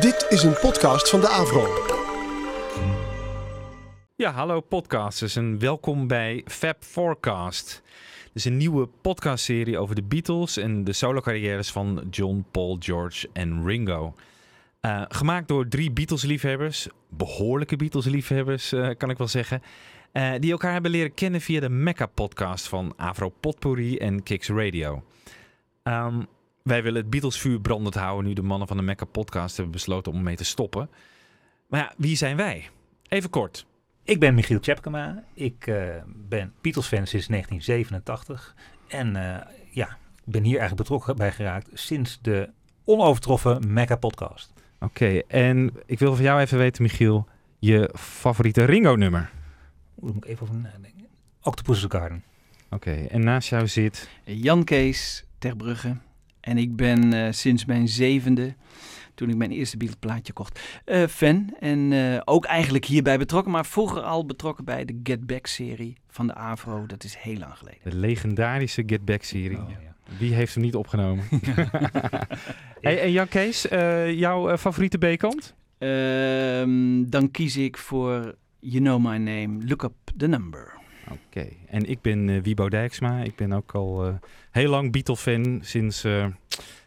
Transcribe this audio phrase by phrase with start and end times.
[0.00, 1.66] Dit is een podcast van de Avro.
[4.16, 7.82] Ja, hallo podcasters en welkom bij Fab Forecast.
[8.22, 13.28] Dit is een nieuwe podcastserie over de Beatles en de solo-carrières van John, Paul, George
[13.32, 14.14] en Ringo.
[14.80, 19.62] Uh, gemaakt door drie Beatles-liefhebbers, behoorlijke Beatles-liefhebbers uh, kan ik wel zeggen,
[20.12, 25.02] uh, die elkaar hebben leren kennen via de Mecca-podcast van Avro Potpourri en Kicks Radio.
[25.82, 26.26] Um,
[26.62, 30.22] wij willen het Beatles-vuur brandend houden nu de mannen van de Mecca-podcast hebben besloten om
[30.22, 30.90] mee te stoppen.
[31.66, 32.68] Maar ja, wie zijn wij?
[33.08, 33.66] Even kort.
[34.04, 35.24] Ik ben Michiel Tjepkema.
[35.34, 38.54] Ik uh, ben Beatles-fan sinds 1987.
[38.88, 39.36] En uh,
[39.70, 42.50] ja, ben hier eigenlijk betrokken bij geraakt sinds de
[42.84, 44.52] onovertroffen Mecca-podcast.
[44.80, 47.26] Oké, okay, en ik wil van jou even weten, Michiel,
[47.58, 49.30] je favoriete Ringo-nummer?
[49.94, 51.06] Moet ik even over nadenken.
[51.42, 52.24] Octopus Garden.
[52.70, 54.08] Oké, okay, en naast jou zit...
[54.24, 55.96] Jan Kees Terbrugge.
[56.42, 58.54] En ik ben uh, sinds mijn zevende,
[59.14, 61.54] toen ik mijn eerste Beatles plaatje kocht, uh, fan.
[61.60, 66.26] En uh, ook eigenlijk hierbij betrokken, maar vroeger al betrokken bij de Get Back-serie van
[66.26, 66.86] de AVRO.
[66.86, 67.80] Dat is heel lang geleden.
[67.82, 69.58] De legendarische Get Back-serie.
[69.58, 69.94] Oh, ja.
[70.18, 71.24] Wie heeft hem niet opgenomen?
[72.80, 73.66] hey, en Jan Kees,
[74.14, 75.54] jouw favoriete B-kant?
[75.78, 80.80] Ehm, dan kies ik voor You Know My Name, Look Up The Number.
[81.08, 83.22] Oké, en ik ben uh, Wiebo Dijksma.
[83.22, 84.14] Ik ben ook al uh,
[84.50, 86.12] heel lang Beatle-fan sinds, uh,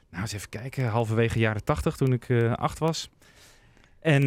[0.09, 3.09] nou eens even kijken, halverwege jaren tachtig toen ik acht was.
[3.99, 4.23] En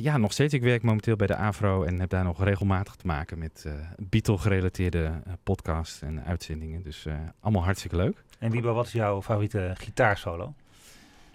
[0.00, 0.54] ja, nog steeds.
[0.54, 3.66] Ik werk momenteel bij de AVRO en heb daar nog regelmatig te maken met
[3.98, 6.82] Beatle-gerelateerde podcasts en uitzendingen.
[6.82, 7.06] Dus
[7.40, 8.24] allemaal hartstikke leuk.
[8.38, 10.54] En Wiebo, wat is jouw favoriete gitaarsolo?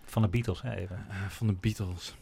[0.05, 1.05] Van de Beatles, hè, even.
[1.27, 2.15] van de Beatles.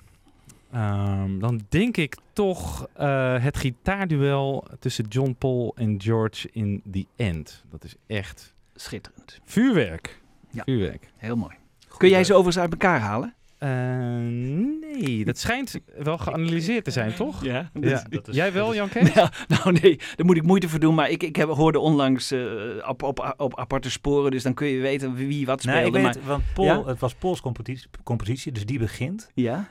[0.76, 7.06] Um, dan denk ik toch uh, het gitaarduel tussen John Paul en George in The
[7.16, 7.64] End.
[7.70, 8.54] Dat is echt...
[8.76, 9.40] Schitterend.
[9.44, 10.22] Vuurwerk.
[10.50, 11.12] Ja, Vuurwerk.
[11.16, 11.56] heel mooi.
[11.98, 13.35] Kun jij ze overigens uit elkaar halen?
[13.60, 17.44] Uh, nee, dat schijnt wel geanalyseerd te zijn, toch?
[17.44, 17.70] Ja.
[17.82, 18.04] ja.
[18.10, 19.14] Dat is, Jij wel, Jan Kees?
[19.14, 20.96] Ja, nou nee, daar moet ik moeite voor doen.
[20.96, 24.68] Maar ik, ik heb, hoorde onlangs uh, op, op, op aparte sporen, dus dan kun
[24.68, 25.80] je weten wie wat speelde.
[25.80, 26.86] Nee, ik weet, maar, want Paul, ja?
[26.86, 29.30] het was Pauls compositie, compositie, dus die begint.
[29.34, 29.70] Ja.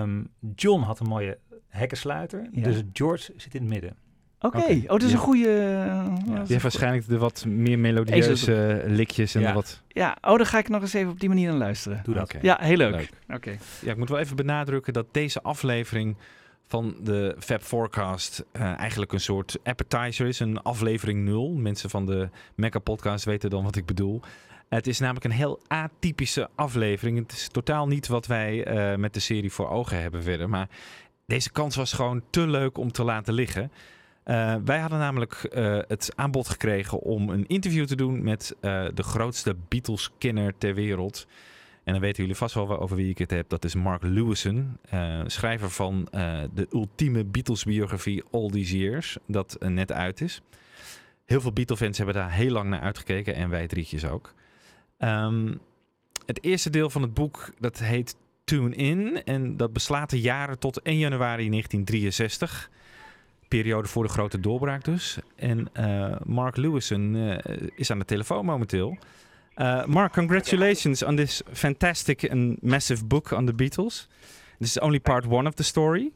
[0.00, 1.38] Um, John had een mooie
[1.68, 2.62] hekkensluiter, ja.
[2.62, 3.96] dus George zit in het midden.
[4.46, 4.70] Oké, okay.
[4.70, 4.82] okay.
[4.82, 5.14] oh, dat is ja.
[5.14, 5.48] een goede...
[5.48, 9.54] Uh, ja, die heeft waarschijnlijk de wat meer melodieuze uh, likjes en ja.
[9.54, 9.82] wat...
[9.88, 12.00] Ja, oh, dan ga ik nog eens even op die manier naar luisteren.
[12.04, 12.22] Doe dat.
[12.22, 12.40] Okay.
[12.42, 12.94] Ja, heel leuk.
[12.94, 13.10] leuk.
[13.24, 13.34] Oké.
[13.34, 13.58] Okay.
[13.80, 16.16] Ja, ik moet wel even benadrukken dat deze aflevering
[16.66, 20.40] van de Fab Forecast uh, eigenlijk een soort appetizer is.
[20.40, 21.50] Een aflevering nul.
[21.50, 24.20] Mensen van de Mecca podcast weten dan wat ik bedoel.
[24.68, 27.18] Het is namelijk een heel atypische aflevering.
[27.18, 30.48] Het is totaal niet wat wij uh, met de serie voor ogen hebben verder.
[30.48, 30.68] Maar
[31.26, 33.70] deze kans was gewoon te leuk om te laten liggen.
[34.26, 38.86] Uh, wij hadden namelijk uh, het aanbod gekregen om een interview te doen met uh,
[38.94, 41.26] de grootste Beatles-kenner ter wereld.
[41.84, 43.48] En dan weten jullie vast wel over wie ik het heb.
[43.48, 44.78] Dat is Mark Lewison,
[45.26, 46.08] schrijver van
[46.54, 50.42] de ultieme Beatles-biografie All These Years, dat net uit is.
[51.24, 54.34] Heel veel Beatle-fans hebben daar heel lang naar uitgekeken en wij drietjes ook.
[54.98, 55.60] Um,
[56.26, 60.58] het eerste deel van het boek dat heet Tune In en dat beslaat de jaren
[60.58, 62.70] tot 1 januari 1963
[63.48, 65.18] periode voor de grote doorbraak dus.
[65.36, 67.36] En uh, Mark Lewison uh,
[67.74, 68.96] is aan de telefoon momenteel.
[69.56, 74.08] Uh, Mark, congratulations on this fantastic and massive book on the Beatles.
[74.58, 76.12] This is only part one of the story.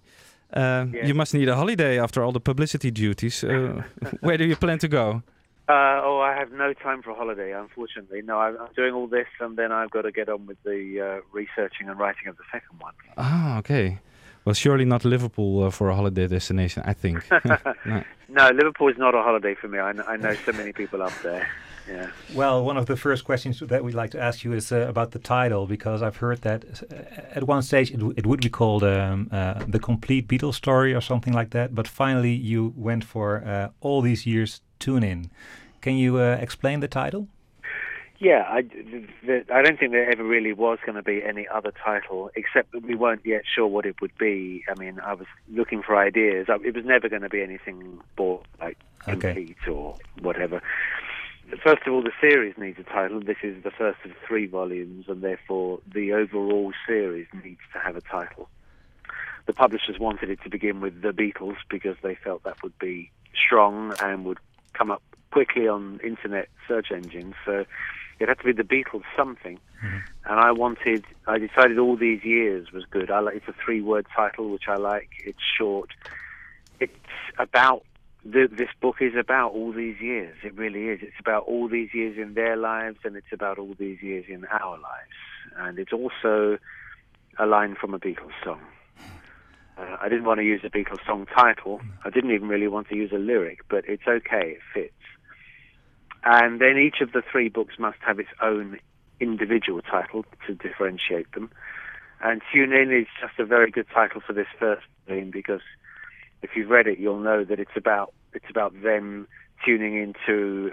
[0.52, 0.86] Yeah.
[0.92, 3.40] You must need a holiday after all the publicity duties.
[4.20, 5.22] where do you plan to go?
[5.70, 8.22] Uh, oh, I have no time for a holiday, unfortunately.
[8.22, 11.00] No, I'm, I'm, doing all this, and then I've got to get on with the
[11.00, 12.92] uh, researching and writing of the second one.
[13.16, 14.00] Ah, okay.
[14.44, 17.24] Well, surely not Liverpool uh, for a holiday destination, I think.
[17.84, 18.02] no.
[18.28, 18.50] no.
[18.50, 19.78] Liverpool is not a holiday for me.
[19.78, 21.46] I, I, know so many people up there.
[21.88, 22.10] Yeah.
[22.34, 25.10] Well, one of the first questions that we'd like to ask you is uh, about
[25.10, 28.84] the title, because I've heard that uh, at one stage it, it would be called
[28.84, 33.44] um, uh, The Complete Beatles Story or something like that, but finally you went for
[33.44, 35.30] uh, All These Years Tune In.
[35.80, 37.28] Can you uh, explain the title?
[38.20, 38.58] Yeah, I,
[39.50, 42.82] I don't think there ever really was going to be any other title, except that
[42.82, 44.62] we weren't yet sure what it would be.
[44.68, 46.46] I mean, I was looking for ideas.
[46.50, 48.76] It was never going to be anything more like
[49.08, 49.56] okay.
[49.66, 50.60] or whatever.
[51.64, 53.20] First of all, the series needs a title.
[53.20, 57.96] This is the first of three volumes, and therefore the overall series needs to have
[57.96, 58.50] a title.
[59.46, 63.10] The publishers wanted it to begin with The Beatles because they felt that would be
[63.34, 64.38] strong and would
[64.74, 65.02] come up
[65.32, 67.34] quickly on internet search engines.
[67.46, 67.64] So
[68.20, 69.58] it had to be the Beatles something.
[69.82, 69.96] Mm-hmm.
[70.26, 73.10] And I wanted, I decided all these years was good.
[73.10, 75.08] I like, it's a three word title, which I like.
[75.24, 75.90] It's short.
[76.78, 76.92] It's
[77.38, 77.82] about,
[78.24, 80.36] the, this book is about all these years.
[80.44, 81.00] It really is.
[81.02, 84.44] It's about all these years in their lives and it's about all these years in
[84.44, 85.16] our lives.
[85.56, 86.58] And it's also
[87.38, 88.60] a line from a Beatles song.
[89.78, 91.80] Uh, I didn't want to use a Beatles song title.
[92.04, 94.92] I didn't even really want to use a lyric, but it's okay, it fits.
[96.24, 98.78] And then each of the three books must have its own
[99.20, 101.50] individual title to differentiate them.
[102.22, 105.62] And Tune In is just a very good title for this first volume because
[106.42, 109.26] if you've read it, you'll know that it's about it's about them
[109.64, 110.72] tuning into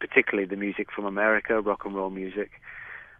[0.00, 2.50] particularly the music from America, rock and roll music,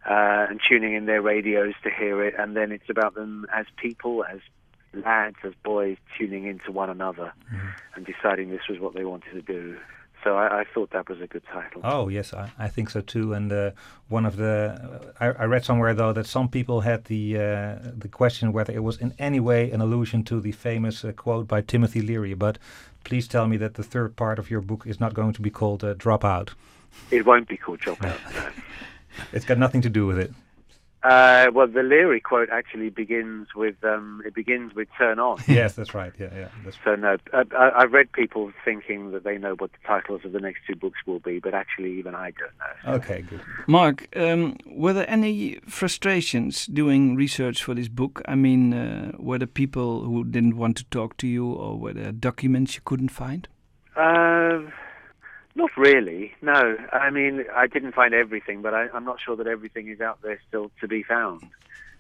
[0.09, 2.35] uh, and tuning in their radios to hear it.
[2.39, 4.41] And then it's about them as people, as
[4.93, 7.33] lads, as boys, tuning into one another
[7.95, 9.79] and deciding this was what they wanted to do.
[10.25, 11.81] So I, I thought that was a good title.
[11.83, 13.33] Oh yes, I, I think so too.
[13.33, 13.73] And uh,
[14.09, 18.09] one of the I, I read somewhere though that some people had the uh, the
[18.09, 21.61] question whether it was in any way an allusion to the famous uh, quote by
[21.61, 22.35] Timothy Leary.
[22.35, 22.59] But
[23.05, 25.51] please tell me that the third part of your book is not going to be
[25.51, 26.51] called uh, Dropout.
[27.11, 28.19] It won't be called Dropout.
[28.35, 28.51] no.
[29.33, 30.33] It's got nothing to do with it.
[31.05, 35.75] Uh, well, the Leary quote actually begins with um, it begins with "Turn on." yes,
[35.75, 36.13] that's right.
[36.17, 36.49] Yeah, yeah.
[36.65, 37.43] That's So no, I,
[37.77, 41.01] I've read people thinking that they know what the titles of the next two books
[41.05, 42.53] will be, but actually even I don't
[42.87, 42.95] know.
[42.95, 43.23] okay.
[43.23, 43.41] Good.
[43.67, 48.23] Mark, um, were there any frustrations doing research for this book?
[48.29, 51.95] I mean, uh, were there people who didn't want to talk to you, or were
[51.95, 53.49] there documents you couldn't find?
[53.97, 54.61] Uh,
[55.55, 56.33] not really.
[56.43, 60.01] No, I mean I didn't find everything, but I, I'm not sure that everything is
[60.01, 61.43] out there still to be found.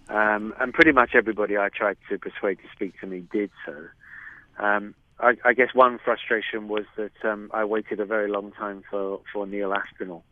[0.08, 3.74] Um, and pretty much everybody I tried to persuade to speak to me did so.
[4.58, 8.82] Um, I, I guess one frustration was that um, I waited a very long time
[8.90, 10.24] for, for Neil Aspinall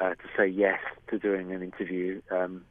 [0.00, 0.80] uh, to say yes
[1.10, 2.22] to doing an interview.
[2.30, 2.64] Um,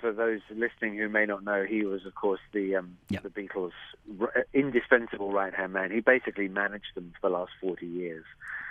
[0.00, 3.20] for those listening who may not know, he was, of course, the um, Yeah.
[3.20, 3.72] the Beatles'
[4.20, 5.90] r- indispensable right hand man.
[5.90, 8.24] He basically managed them for the last forty years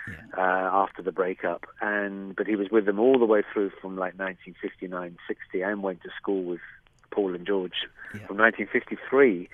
[0.08, 0.14] Yeah.
[0.36, 3.96] uh, after the breakup, and but he was with them all the way through from
[3.96, 6.60] like 1959, 60, and went to school with
[7.10, 8.26] Paul and George Yeah.
[8.26, 9.48] from 1953.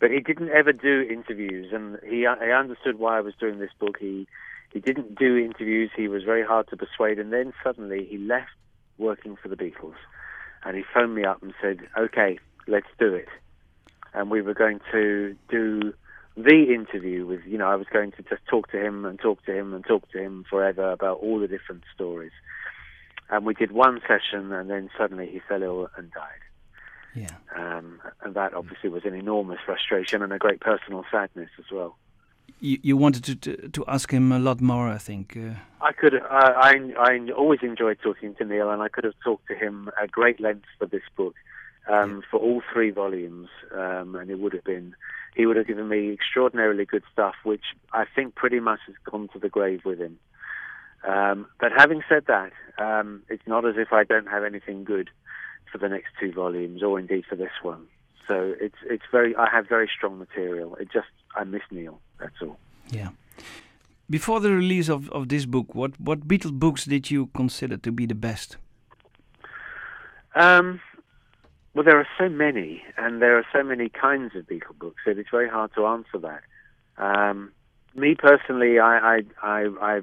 [0.00, 3.72] But he didn't ever do interviews, and he I understood why I was doing this
[3.78, 3.96] book.
[3.98, 4.28] He
[4.72, 5.90] he didn't do interviews.
[5.96, 8.50] He was very hard to persuade, and then suddenly he left
[8.98, 9.94] working for the Beatles,
[10.64, 13.28] and he phoned me up and said, "Okay, let's do it."
[14.14, 15.92] And we were going to do
[16.36, 19.44] the interview with, you know, I was going to just talk to him and talk
[19.46, 22.32] to him and talk to him forever about all the different stories.
[23.28, 26.40] And we did one session, and then suddenly he fell ill and died.
[27.14, 27.36] Yeah.
[27.56, 31.96] Um, and that obviously was an enormous frustration and a great personal sadness as well.
[32.60, 35.36] You, you wanted to, to to ask him a lot more, I think.
[35.36, 39.14] Uh, I could, I, I, I always enjoyed talking to Neil, and I could have
[39.22, 41.34] talked to him at great length for this book,
[41.88, 44.96] um, for all three volumes, um, and it would have been,
[45.36, 47.62] he would have given me extraordinarily good stuff, which
[47.92, 50.18] I think pretty much has gone to the grave with him.
[51.06, 55.10] Um, but having said that, um, it's not as if I don't have anything good
[55.70, 57.86] for the next two volumes, or indeed for this one.
[58.28, 60.76] So it's it's very, I have very strong material.
[60.76, 61.98] It just, I miss Neil.
[62.20, 62.58] That's all.
[62.90, 63.08] yeah.
[64.10, 67.92] Before the release of, of this book, what, what Beatles books did you consider to
[67.92, 68.56] be the best?
[70.34, 70.80] Um,
[71.74, 75.18] well, there are so many, and there are so many kinds of Beatle books that
[75.18, 76.42] it's very hard to answer that.
[76.96, 77.52] Um,
[77.94, 80.00] me personally, I, I, I, I,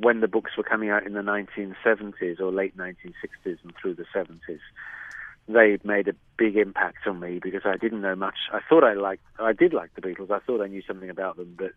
[0.00, 4.04] when the books were coming out in the 1970s or late 1960s and through the
[4.14, 4.58] 70s,
[5.48, 8.36] they made a big impact on me because I didn't know much.
[8.52, 10.30] I thought I liked, I did like the Beatles.
[10.30, 11.72] I thought I knew something about them, but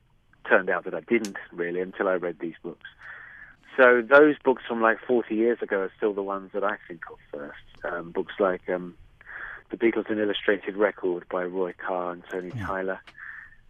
[0.48, 2.89] turned out that I didn't really until I read these books.
[3.77, 7.01] So those books from like 40 years ago are still the ones that I think
[7.12, 7.86] of first.
[7.86, 8.95] Um, books like um,
[9.69, 13.00] The Beatles: An Illustrated Record by Roy Carr and Tony Tyler,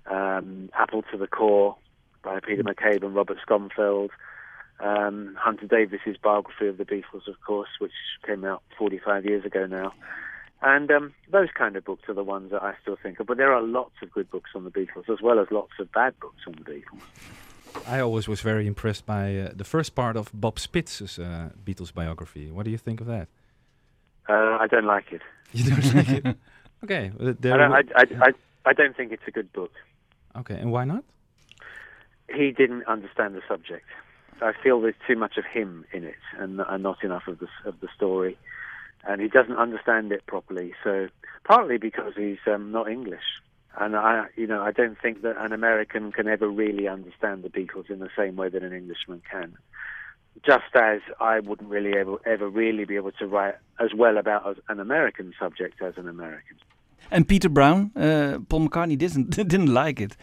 [0.08, 1.78] um, Apple to the Core
[2.24, 4.10] by Peter McCabe and Robert Schonfeld,
[4.82, 7.92] um, Hunter Davies's biography of the Beatles, of course, which
[8.26, 9.94] came out 45 years ago now.
[10.64, 13.28] And um, those kind of books are the ones that I still think of.
[13.28, 15.92] But there are lots of good books on the Beatles, as well as lots of
[15.92, 17.02] bad books on the Beatles.
[17.88, 21.94] I always was very impressed by uh, the first part of Bob Spitz's uh, Beatles
[21.94, 22.52] biography.
[22.52, 23.28] What do you think of that?
[24.30, 25.22] Uh, I don't like it.
[25.54, 26.38] You don't like it?
[26.84, 27.12] Okay.
[27.20, 28.32] uh, I don't, I, I, I,
[28.66, 29.72] I don't think it's a good book.
[30.36, 31.04] okay, and why not?
[32.36, 33.86] He didn't understand the subject.
[34.42, 37.48] I feel there's too much of him in it, and, and not enough of the
[37.66, 38.38] of the story.
[39.04, 40.74] And he doesn't understand it properly.
[40.84, 41.08] So
[41.44, 43.24] partly because he's um, not English,
[43.80, 47.50] and I, you know, I don't think that an American can ever really understand the
[47.50, 49.58] Beatles in the same way that an Englishman can.
[50.46, 54.58] Just as I wouldn't really ever, ever really be able to write as well about
[54.70, 56.58] an American subject as an American.
[57.10, 60.16] And Peter Brown, uh, Paul McCartney didn't didn't like it.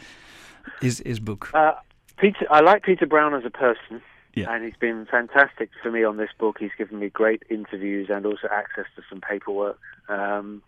[0.80, 1.50] His his book.
[1.54, 1.72] Uh,
[2.18, 4.02] Peter, I like Peter Brown as a person,
[4.34, 4.52] Yeah.
[4.52, 6.58] and he's been fantastic for me on this book.
[6.60, 9.78] He's given me great interviews and also access to some paperwork.
[10.08, 10.62] Um,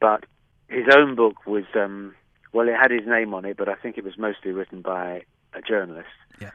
[0.00, 0.24] but
[0.68, 2.14] his own book was um,
[2.52, 5.24] well, it had his name on it, but I think it was mostly written by
[5.54, 6.08] a journalist.
[6.40, 6.50] Yeah.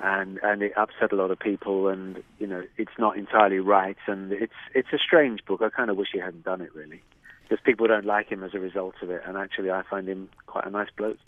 [0.00, 3.96] And and it upset a lot of people, and you know it's not entirely right,
[4.06, 5.62] and it's it's a strange book.
[5.62, 7.02] I kind of wish he hadn't done it really,
[7.42, 10.28] because people don't like him as a result of it, and actually I find him
[10.46, 11.18] quite a nice bloke.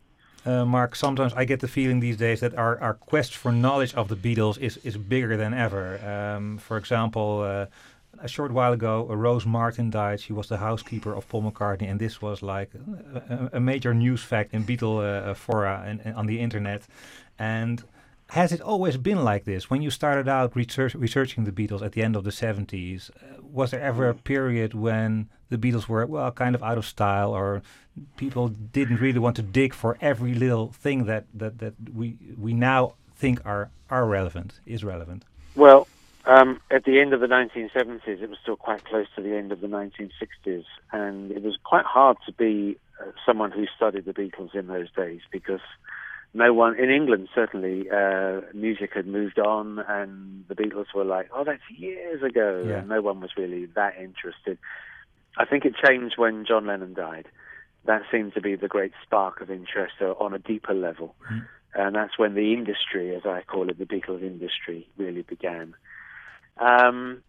[0.46, 3.92] Uh, Mark, sometimes I get the feeling these days that our, our quest for knowledge
[3.94, 5.98] of the Beatles is, is bigger than ever.
[6.06, 7.66] Um, for example, uh,
[8.20, 10.20] a short while ago, Rose Martin died.
[10.20, 12.70] She was the housekeeper of Paul McCartney, and this was like
[13.28, 16.82] a, a major news fact in Beatle uh, fora and, and, on the internet.
[17.40, 17.82] And
[18.30, 19.70] has it always been like this?
[19.70, 23.42] When you started out research, researching the Beatles at the end of the 70s, uh,
[23.42, 27.32] was there ever a period when the Beatles were, well, kind of out of style
[27.32, 27.62] or
[28.16, 32.52] people didn't really want to dig for every little thing that, that, that we, we
[32.52, 35.24] now think are, are relevant, is relevant?
[35.54, 35.86] Well,
[36.26, 39.52] um, at the end of the 1970s, it was still quite close to the end
[39.52, 44.12] of the 1960s, and it was quite hard to be uh, someone who studied the
[44.12, 45.60] Beatles in those days because
[46.36, 51.28] no one in England certainly uh, music had moved on, and the Beatles were like,
[51.34, 52.78] "Oh, that's years ago," yeah.
[52.78, 54.58] and no one was really that interested.
[55.38, 57.26] I think it changed when John Lennon died.
[57.86, 61.46] That seemed to be the great spark of interest uh, on a deeper level, mm.
[61.74, 65.74] and that's when the industry, as I call it, the Beatles industry, really began.
[66.58, 67.22] Um,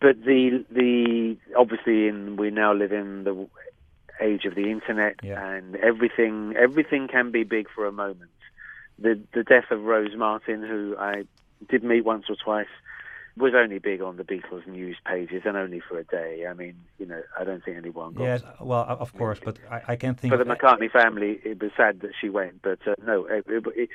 [0.00, 3.48] but the the obviously in we now live in the
[4.20, 5.54] age of the internet yeah.
[5.54, 8.30] and everything everything can be big for a moment.
[8.98, 11.24] The the death of Rose Martin, who I
[11.68, 12.68] did meet once or twice,
[13.36, 16.46] was only big on the Beatles news pages and only for a day.
[16.48, 18.24] I mean, you know, I don't think anyone got.
[18.24, 20.32] Yes, well, of course, but I, I can't think.
[20.32, 23.88] For the McCartney family, it was sad that she went, but uh, no, it, it,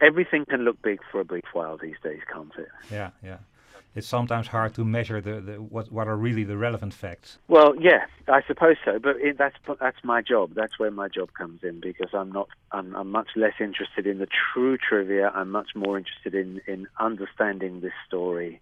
[0.00, 2.68] everything can look big for a brief while these days, can't it?
[2.90, 3.38] Yeah, yeah
[3.94, 7.38] it's sometimes hard to measure the, the what what are really the relevant facts.
[7.48, 10.52] Well, yeah, I suppose so, but it, that's that's my job.
[10.54, 14.18] That's where my job comes in because I'm not I'm, I'm much less interested in
[14.18, 15.30] the true trivia.
[15.34, 18.60] I'm much more interested in in understanding this story,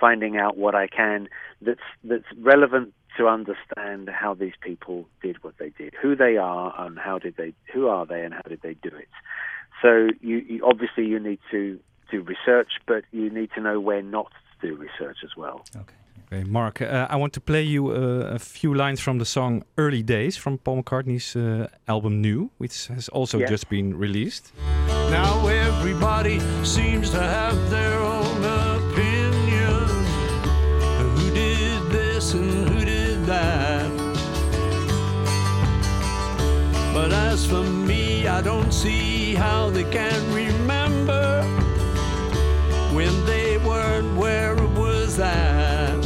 [0.00, 1.28] finding out what I can
[1.60, 6.72] that's that's relevant to understand how these people did what they did, who they are,
[6.78, 9.08] and how did they who are they and how did they do it.
[9.82, 11.78] So you, you obviously you need to
[12.10, 15.64] do research, but you need to know where not do research as well.
[15.76, 15.94] Okay.
[16.30, 19.64] Okay, Mark, uh, I want to play you uh, a few lines from the song
[19.78, 23.46] Early Days from Paul McCartney's uh, album New, which has also yeah.
[23.46, 24.52] just been released.
[25.10, 29.88] Now everybody seems to have their own opinion.
[31.16, 33.88] Who did this and who did that?
[36.92, 40.34] But as for me, I don't see how they can
[44.18, 46.04] where was at.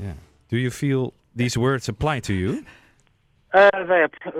[0.00, 0.14] Yeah.
[0.48, 2.64] Do you feel these words apply to you?
[3.54, 4.30] Uh, they uh,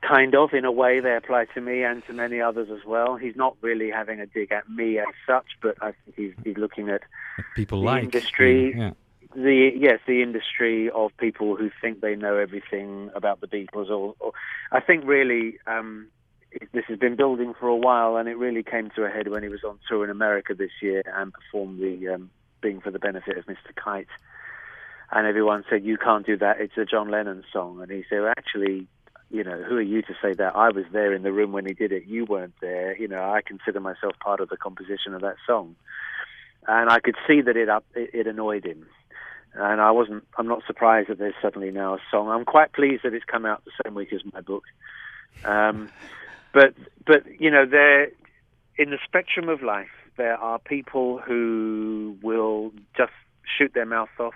[0.00, 3.16] kind of, in a way, they apply to me and to many others as well.
[3.16, 6.56] He's not really having a dig at me as such, but I think he's, he's
[6.56, 7.02] looking at
[7.56, 8.74] people the like industry.
[8.76, 8.92] Yeah.
[9.34, 13.88] The yes, the industry of people who think they know everything about the Beatles.
[13.88, 14.32] Or, or
[14.70, 16.08] I think really, um,
[16.72, 19.42] this has been building for a while, and it really came to a head when
[19.42, 22.30] he was on tour in America this year and performed the um,
[22.60, 23.74] "Being for the Benefit of Mr.
[23.74, 24.08] Kite."
[25.10, 26.60] And everyone said, "You can't do that.
[26.60, 28.86] It's a John Lennon song." And he said, well, "Actually,
[29.30, 30.56] you know, who are you to say that?
[30.56, 32.04] I was there in the room when he did it.
[32.06, 32.96] You weren't there.
[32.96, 35.76] You know, I consider myself part of the composition of that song."
[36.68, 38.86] And I could see that it up, it, annoyed him
[39.54, 40.24] and I wasn't.
[40.38, 42.28] I'm not surprised that there's suddenly now a song.
[42.28, 44.64] I'm quite pleased that it's come out the same week as my book.
[45.44, 45.90] Um,
[46.52, 46.74] but
[47.06, 48.08] but you know, there
[48.78, 53.12] in the spectrum of life, there are people who will just
[53.58, 54.34] shoot their mouth off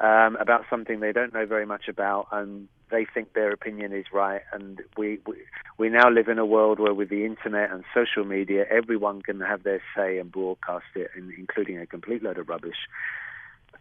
[0.00, 4.06] um, about something they don't know very much about, and they think their opinion is
[4.12, 4.42] right.
[4.52, 5.36] And we, we
[5.78, 9.40] we now live in a world where, with the internet and social media, everyone can
[9.40, 12.88] have their say and broadcast it, including a complete load of rubbish.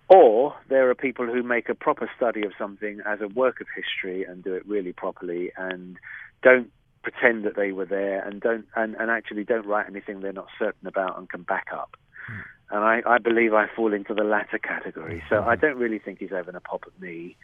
[0.10, 3.68] Or there are people who make a proper study of something as a work of
[3.76, 5.98] history and do it really properly and
[6.42, 6.72] don't
[7.02, 10.48] pretend that they were there and don't and, and actually don't write anything they're not
[10.58, 11.98] certain about and can back up.
[12.32, 12.44] Mm.
[12.72, 15.24] And I, I believe I fall into the latter category.
[15.28, 17.36] So I don't really think he's having a pop at me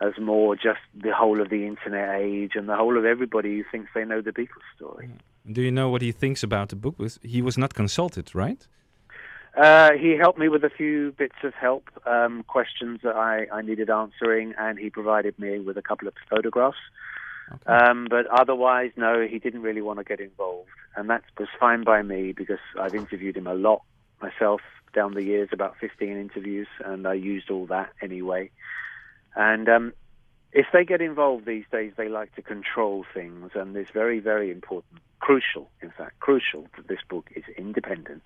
[0.00, 3.64] as more just the whole of the internet age and the whole of everybody who
[3.72, 5.10] thinks they know the Beatles story.
[5.50, 6.96] Do you know what he thinks about the book?
[7.22, 8.64] He was not consulted, right?
[9.56, 13.62] Uh, he helped me with a few bits of help, um, questions that I, I
[13.62, 16.76] needed answering, and he provided me with a couple of photographs.
[17.50, 17.72] Okay.
[17.72, 21.84] Um, but otherwise, no, he didn't really want to get involved, and that was fine
[21.84, 23.82] by me because I've interviewed him a lot
[24.20, 24.60] myself
[24.94, 28.50] down the years, about 15 interviews, and I used all that anyway.
[29.36, 29.92] And um,
[30.52, 34.50] if they get involved these days, they like to control things, and it's very, very
[34.50, 38.22] important, crucial, in fact, crucial that this book is independent.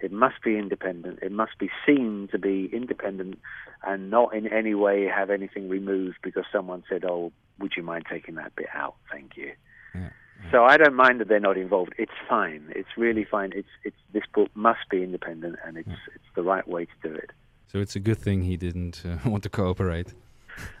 [0.00, 1.18] It must be independent.
[1.22, 3.38] It must be seen to be independent
[3.84, 8.04] and not in any way have anything removed because someone said, "Oh, would you mind
[8.10, 8.94] taking that bit out?
[9.10, 9.52] Thank you."
[9.94, 10.10] Yeah,
[10.50, 11.94] So I don't mind that they're not involved.
[11.98, 12.72] It's fine.
[12.76, 13.52] It's really fine.
[13.54, 17.14] It's it's this book must be independent, and it's it's the right way to do
[17.14, 17.30] it.
[17.66, 20.14] So it's a good thing he didn't uh, want to cooperate.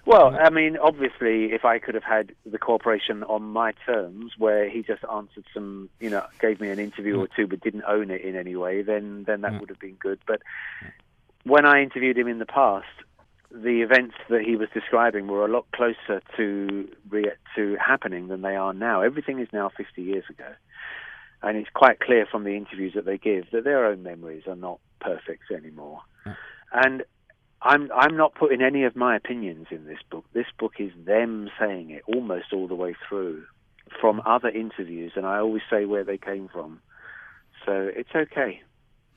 [0.06, 4.68] Well, I mean, obviously, if I could have had the cooperation on my terms, where
[4.68, 8.10] he just answered some, you know, gave me an interview or two, but didn't own
[8.10, 9.60] it in any way, then then that Yeah.
[9.60, 10.18] would have been good.
[10.26, 10.42] But
[11.44, 12.86] when I interviewed him in the past,
[13.50, 18.42] the events that he was describing were a lot closer to re- to happening than
[18.42, 19.02] they are now.
[19.02, 20.52] Everything is now 50 years ago,
[21.42, 24.56] and it's quite clear from the interviews that they give that their own memories are
[24.56, 26.02] not perfect anymore.
[26.26, 26.34] Yeah.
[26.72, 27.04] And
[27.62, 30.24] I'm I'm not putting any of my opinions in this book.
[30.32, 33.44] This book is them saying it almost all the way through
[34.00, 34.22] from mm.
[34.26, 36.80] other interviews, and I always say where they came from.
[37.64, 38.62] So it's okay.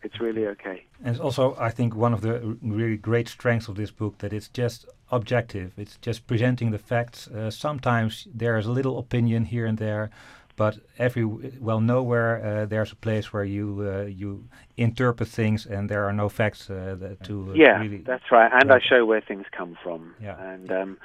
[0.03, 0.85] It's really okay.
[1.03, 4.33] And it's also, I think, one of the really great strengths of this book that
[4.33, 5.73] it's just objective.
[5.77, 7.27] It's just presenting the facts.
[7.27, 10.09] Uh, sometimes there is a little opinion here and there,
[10.55, 15.89] but every well, nowhere uh, there's a place where you uh, you interpret things and
[15.89, 17.97] there are no facts uh, that to uh, yeah, really.
[17.97, 18.51] that's right.
[18.51, 20.13] And I show where things come from.
[20.21, 20.53] Yeah.
[20.53, 20.97] And um,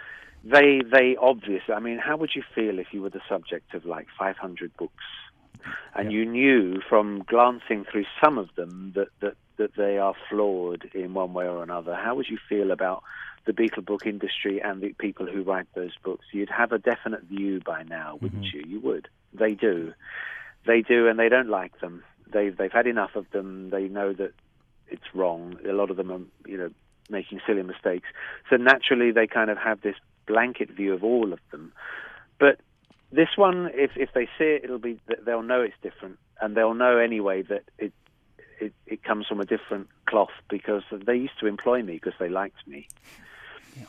[0.44, 1.74] they they obviously.
[1.74, 5.04] I mean, how would you feel if you were the subject of like 500 books,
[5.94, 6.18] and Yeah.
[6.18, 11.14] you knew from glancing through some of them that that that they are flawed in
[11.14, 11.94] one way or another?
[11.94, 13.02] How would you feel about
[13.46, 16.26] the Beatle book industry and the people who write those books?
[16.32, 18.52] You'd have a definite view by now, wouldn't Mhm.
[18.52, 18.64] you?
[18.66, 19.08] You would.
[19.32, 19.94] They do.
[20.66, 22.02] They do, and they don't like them.
[22.26, 23.70] They've they've had enough of them.
[23.70, 24.32] They know that
[24.88, 25.58] it's wrong.
[25.64, 26.70] A lot of them are, you know,
[27.08, 28.08] making silly mistakes.
[28.50, 29.96] So naturally, they kind of have this
[30.26, 31.72] blanket view of all of them.
[32.38, 32.60] But
[33.12, 36.74] this one, if if they see it, it'll be they'll know it's different, and they'll
[36.74, 37.92] know anyway that it
[38.60, 42.28] it, it comes from a different cloth because they used to employ me because they
[42.28, 42.88] liked me,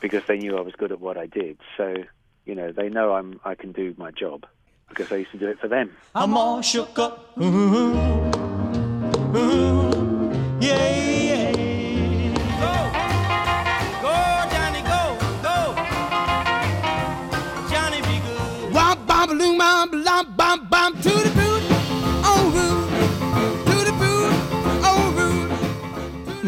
[0.00, 1.58] because they knew I was good at what I did.
[1.76, 1.94] So
[2.44, 4.46] you know, they know I'm I can do my job
[4.88, 5.90] because I used to do it for them.
[6.14, 7.36] I'm all shook up.
[7.38, 7.44] Ooh,
[9.36, 10.87] ooh, yeah, yeah.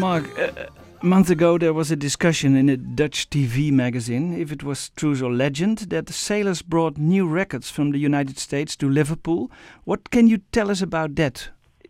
[0.01, 0.65] Mark, uh,
[1.03, 4.89] a month ago there was a discussion in a Dutch TV magazine, if it was
[4.95, 9.51] truth or legend, that the sailors brought new records from the United States to Liverpool.
[9.83, 11.49] What can you tell us about that?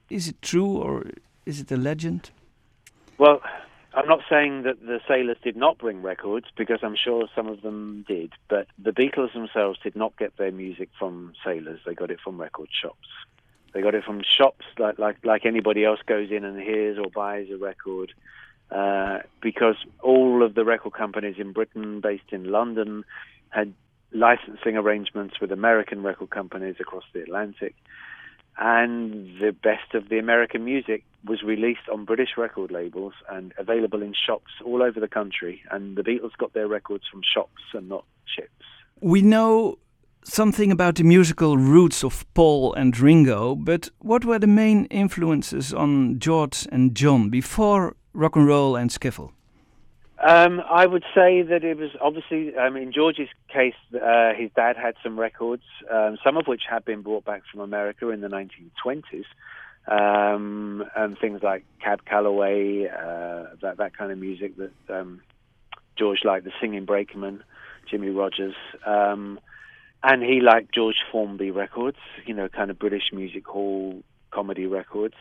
[0.09, 1.05] Is it true or
[1.45, 2.31] is it a legend?
[3.17, 3.41] Well,
[3.93, 7.61] I'm not saying that the sailors did not bring records because I'm sure some of
[7.61, 11.79] them did, but the Beatles themselves did not get their music from sailors.
[11.85, 13.07] They got it from record shops.
[13.73, 17.09] They got it from shops like like like anybody else goes in and hears or
[17.09, 18.13] buys a record.
[18.69, 23.03] Uh, because all of the record companies in Britain, based in London,
[23.49, 23.73] had
[24.13, 27.75] licensing arrangements with American record companies across the Atlantic
[28.57, 34.01] and the best of the American music was released on British record labels and available
[34.01, 35.61] in shops all over the country.
[35.71, 38.51] And the Beatles got their records from shops and not ships.
[38.99, 39.77] We know
[40.23, 45.73] something about the musical roots of Paul and Ringo, but what were the main influences
[45.73, 49.31] on George and John before rock and roll and skiffle?
[50.23, 54.77] Um, I would say that it was obviously, um, in George's case, uh, his dad
[54.77, 58.27] had some records, um, some of which had been brought back from America in the
[58.27, 59.25] 1920s,
[59.87, 65.21] um, and things like Cab Calloway, uh, that that kind of music that um,
[65.97, 67.43] George liked, the Singing Brakeman,
[67.89, 68.55] Jimmie Rodgers,
[68.85, 69.39] um,
[70.03, 75.15] and he liked George Formby records, you know, kind of British music hall comedy records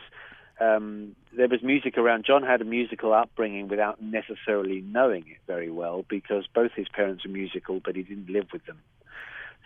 [0.61, 2.25] um, there was music around.
[2.25, 7.25] John had a musical upbringing without necessarily knowing it very well because both his parents
[7.25, 8.79] were musical, but he didn't live with them.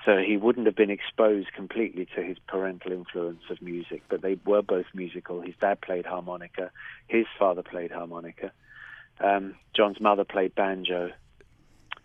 [0.06, 4.38] So he wouldn't have been exposed completely to his parental influence of music, but they
[4.46, 5.42] were both musical.
[5.42, 6.72] His dad played harmonica,
[7.08, 8.52] his father played harmonica.
[9.20, 11.12] Um, John's mother played banjo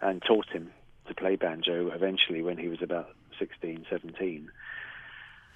[0.01, 0.73] and taught him
[1.11, 4.49] to play banjo eventually when he was about 16, 17.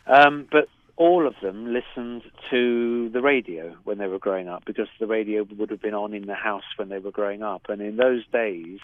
[0.07, 4.89] Um, but all of them listened to the radio when they were growing up because
[4.99, 7.63] the radio would have been on in the house when they were growing up.
[7.69, 8.81] And in those days,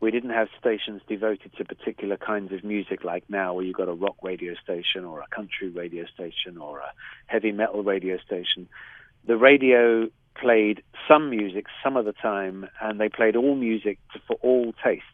[0.00, 3.88] we didn't have stations devoted to particular kinds of music like now, where you've got
[3.88, 6.92] a rock radio station or a country radio station or a
[7.26, 8.68] heavy metal radio station.
[9.26, 14.36] The radio played some music some of the time, and they played all music for
[14.42, 15.06] all tastes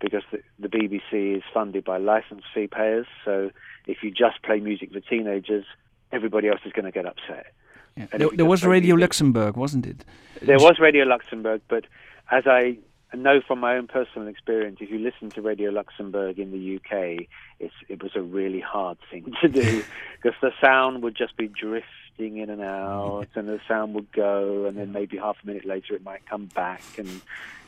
[0.00, 0.22] because
[0.58, 3.06] the, BBC is funded by license fee payers.
[3.24, 3.50] So
[3.86, 5.64] if you just play music for teenagers,
[6.12, 7.52] everybody else is going to get upset.
[7.96, 8.06] Yeah.
[8.12, 10.04] There, there was Radio music- Luxembourg, wasn't it?
[10.42, 11.84] There was Radio Luxembourg, but
[12.30, 12.78] as I
[13.16, 17.26] know from my own personal experience, if you listen to Radio Luxembourg in the UK,
[17.58, 19.82] it's, it was a really hard thing to do
[20.22, 24.66] because the sound would just be drifting in and out, and the sound would go,
[24.66, 27.20] and then maybe half a minute later it might come back, and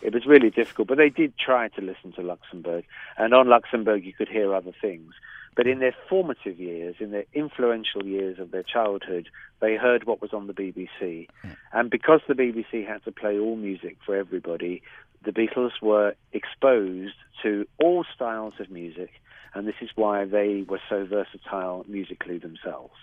[0.02, 0.88] it was really difficult.
[0.88, 2.84] But they did try to listen to Luxembourg,
[3.16, 5.14] and on Luxembourg you could hear other things.
[5.54, 9.28] But in their formative years, in their influential years of their childhood,
[9.60, 11.28] they heard what was on the BBC.
[11.42, 11.50] Hmm.
[11.72, 14.82] And because the BBC had to play all music for everybody,
[15.24, 19.10] the Beatles were exposed to all styles of music,
[19.54, 22.94] and this is why they were so versatile musically themselves.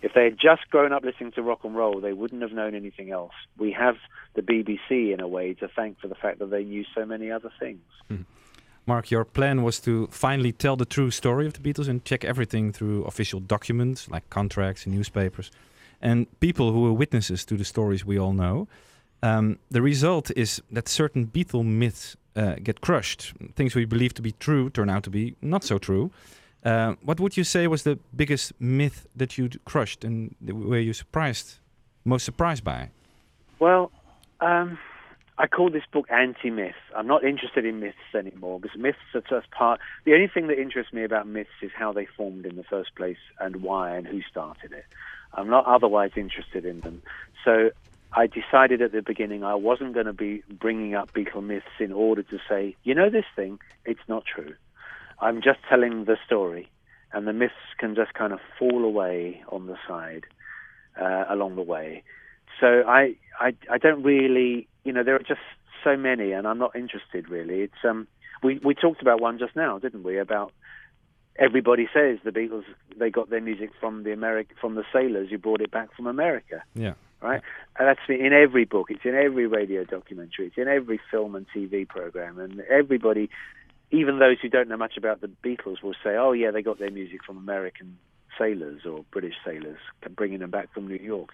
[0.00, 2.74] If they had just grown up listening to rock and roll, they wouldn't have known
[2.74, 3.32] anything else.
[3.58, 3.96] We have
[4.34, 7.30] the BBC in a way to thank for the fact that they knew so many
[7.32, 7.82] other things.
[8.06, 8.22] Hmm.
[8.86, 12.24] Mark, your plan was to finally tell the true story of the Beatles and check
[12.24, 15.50] everything through official documents like contracts and newspapers
[16.00, 18.68] and people who were witnesses to the stories we all know.
[19.22, 23.32] Um, the result is that certain Beatle myths uh, get crushed.
[23.56, 26.10] Things we believe to be true turn out to be not so true.
[26.64, 30.92] Uh, what would you say was the biggest myth that you crushed and were you
[30.92, 31.58] surprised,
[32.04, 32.90] most surprised by?
[33.58, 33.90] Well,
[34.40, 34.78] um,
[35.38, 36.74] I call this book anti-myth.
[36.96, 39.80] I'm not interested in myths anymore because myths are just part.
[40.04, 42.94] The only thing that interests me about myths is how they formed in the first
[42.96, 44.84] place and why and who started it.
[45.32, 47.02] I'm not otherwise interested in them.
[47.44, 47.70] So
[48.12, 51.92] I decided at the beginning I wasn't going to be bringing up Beatle myths in
[51.92, 54.54] order to say, you know, this thing, it's not true.
[55.20, 56.70] I'm just telling the story,
[57.12, 60.24] and the myths can just kind of fall away on the side
[61.00, 62.02] uh, along the way.
[62.60, 65.40] So I, I, I don't really, you know, there are just
[65.84, 67.60] so many, and I'm not interested really.
[67.60, 68.06] It's um,
[68.42, 70.18] we we talked about one just now, didn't we?
[70.18, 70.52] About
[71.38, 72.64] everybody says the Beatles
[72.96, 76.06] they got their music from the America from the sailors who brought it back from
[76.06, 76.94] America Yeah.
[77.20, 77.42] Right?
[77.78, 78.90] And that's in every book.
[78.90, 80.46] It's in every radio documentary.
[80.46, 82.38] It's in every film and TV program.
[82.38, 83.30] And everybody,
[83.90, 86.78] even those who don't know much about the Beatles, will say, "Oh yeah, they got
[86.78, 87.98] their music from American
[88.38, 89.78] sailors or British sailors,
[90.14, 91.30] bringing them back from New York."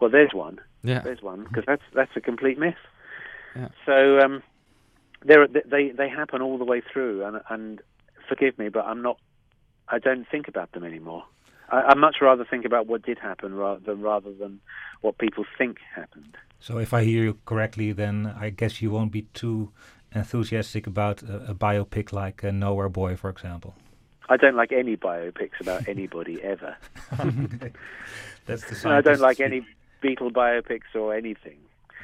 [0.00, 0.60] Well, there's one.
[0.82, 1.00] Yeah.
[1.00, 2.74] There's one because that's that's a complete myth.
[3.56, 3.68] Yeah.
[3.86, 4.42] So um,
[5.24, 7.80] there they they happen all the way through, and and
[8.28, 9.18] forgive me, but I'm not.
[9.88, 11.24] I don't think about them anymore.
[11.70, 14.60] I, I much rather think about what did happen rather than rather than
[15.00, 16.36] what people think happened.
[16.60, 19.70] So if I hear you correctly, then I guess you won't be too
[20.14, 23.74] enthusiastic about a, a biopic like uh, Nowhere Boy, for example.
[24.28, 26.76] I don't like any biopics about anybody ever.
[28.46, 29.66] That's the I don't like any
[30.02, 31.58] Beatle biopics or anything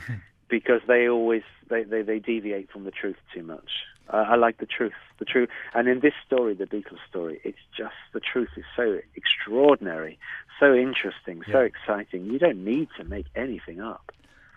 [0.48, 3.70] because they always they, they, they deviate from the truth too much.
[4.10, 5.48] I, I like the truth, the truth.
[5.74, 10.18] And in this story, the Beatles story, it's just the truth is so extraordinary,
[10.60, 12.26] so interesting, so exciting.
[12.26, 14.12] You don't need to make anything up.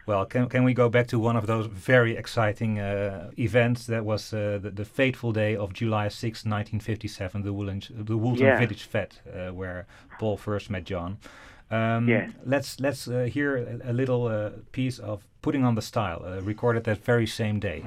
[0.06, 4.06] Well, can can we go back to one of those very exciting uh, events that
[4.06, 8.58] was uh, the, the fateful day of July 6, 1957, the Woolton, the Woolton Yeah.
[8.58, 9.86] Village Fete, uh, where
[10.18, 11.18] Paul first met John.
[11.70, 12.32] Um, Yes.
[12.46, 16.42] Let's let's uh, hear a, a little uh, piece of "Putting on the Style," uh,
[16.42, 17.84] recorded that very same day.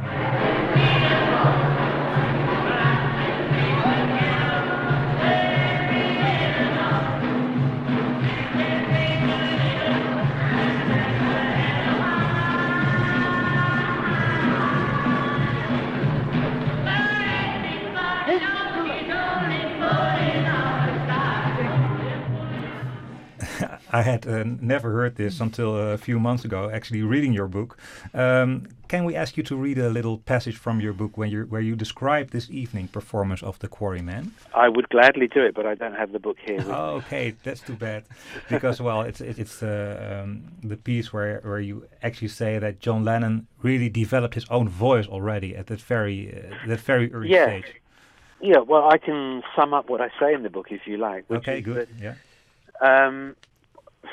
[23.92, 27.76] I had uh, never heard this until a few months ago, actually reading your book.
[28.14, 31.42] Um, can we ask you to read a little passage from your book when you
[31.44, 34.33] where you describe this evening performance of the Quarrymen?
[34.55, 36.64] I would gladly do it, but I don't have the book here.
[36.68, 38.05] Oh, okay, that's too bad.
[38.48, 42.81] Because well, it's it, it's uh, um, the piece where where you actually say that
[42.81, 47.31] John Lennon really developed his own voice already at that very uh, that very early
[47.31, 47.46] Yeah.
[47.46, 47.74] stage.
[48.42, 51.24] Yeah, well, I can sum up what I say in the book if you like.
[51.31, 51.76] Okay, good.
[51.76, 52.16] that
[52.83, 53.07] Yeah.
[53.07, 53.37] um,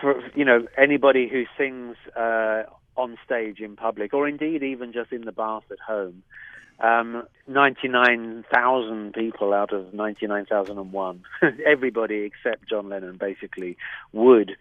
[0.02, 2.64] for you know anybody who sings uh,
[2.96, 6.24] on stage in public, or indeed even just in the bath at home,
[6.80, 11.24] um, ninety-nine thousand people out of ninety-nine thousand and one,
[11.66, 13.78] everybody except John Lennon basically
[14.14, 14.56] would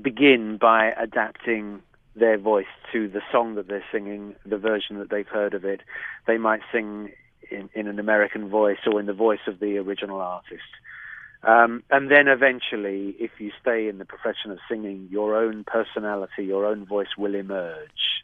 [0.00, 1.82] begin by adapting
[2.14, 5.80] their voice to the song that they're singing, the version that they've heard of it.
[6.26, 7.10] They might sing
[7.50, 10.62] in, in an American voice or in the voice of the original artist.
[11.44, 16.44] Um, and then eventually, if you stay in the profession of singing, your own personality,
[16.44, 18.22] your own voice will emerge.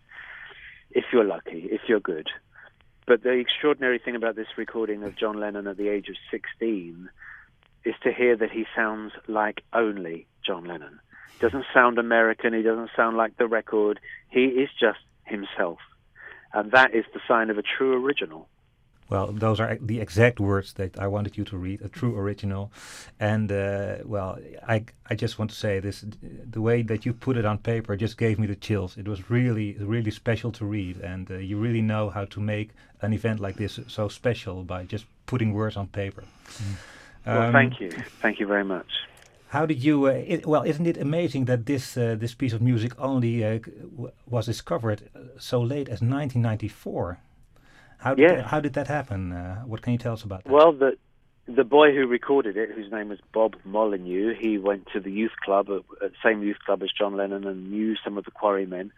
[0.93, 2.29] If you're lucky, if you're good.
[3.09, 7.09] but the extraordinary thing about this recording of John Lennon at the age of 16
[7.85, 11.01] is to hear that he sounds like only John Lennon.
[11.33, 12.53] He doesn't sound American.
[12.53, 13.99] He doesn't sound like the record.
[14.29, 15.79] He is just himself,
[16.53, 18.47] and that is the sign of a true original.
[19.11, 22.71] Well, those are the exact words that I wanted you to read, a true original.
[23.19, 26.05] And uh, well, I I just want to say this:
[26.51, 28.97] the way that you put it on paper just gave me the chills.
[28.97, 32.69] It was really really special to read, and uh, you really know how to make
[33.01, 36.25] an event like this so special by just putting words on paper.
[37.27, 37.91] well, Um, thank you,
[38.23, 38.87] thank you very much.
[39.49, 40.07] How did you?
[40.07, 43.59] Uh, it, well, isn't it amazing that this uh, this piece of music only uh,
[44.27, 47.19] was discovered uh, so late as 1994?
[47.99, 48.43] How did Yeah.
[48.43, 49.33] how did that happen?
[49.33, 50.53] Uh, what can you tell us about that?
[50.53, 50.97] Well, the
[51.47, 55.37] the boy who recorded it, whose name was Bob Molyneux, he went to the youth
[55.43, 58.93] club, uh, uh, same youth club as John Lennon, and knew some of the Quarrymen.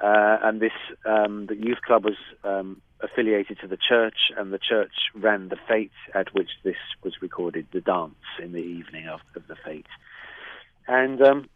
[0.00, 0.72] Uh, and this
[1.04, 5.56] um, the youth club was um, affiliated to the church, and the church ran the
[5.68, 9.86] fete at which this was recorded, the dance in the evening of, of the fete.
[10.86, 11.48] And um,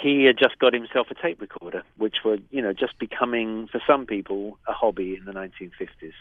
[0.00, 3.80] he had just got himself a tape recorder, which were, you know, just becoming, for
[3.86, 6.12] some people, a hobby in the 1950s.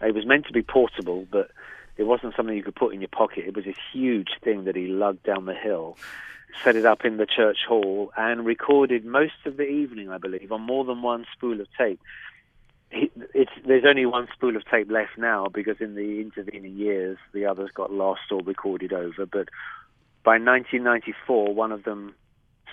[0.00, 1.50] It was meant to be portable, but
[1.96, 3.44] it wasn't something you could put in your pocket.
[3.46, 5.98] It was a huge thing that he lugged down the hill,
[6.62, 10.52] set it up in the church hall, and recorded most of the evening, I believe,
[10.52, 12.00] on more than one spool of tape.
[13.66, 17.70] There's only one spool of tape left now because in the intervening years the others
[17.74, 19.26] got lost or recorded over.
[19.26, 19.48] But
[20.24, 22.14] by 1994, one of them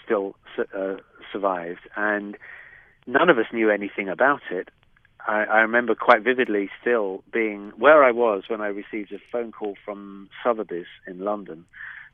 [0.05, 0.95] still uh,
[1.31, 2.37] survived, and
[3.07, 4.69] none of us knew anything about it.
[5.27, 9.51] I, I remember quite vividly still being where I was when I received a phone
[9.51, 11.65] call from Sotheby's in London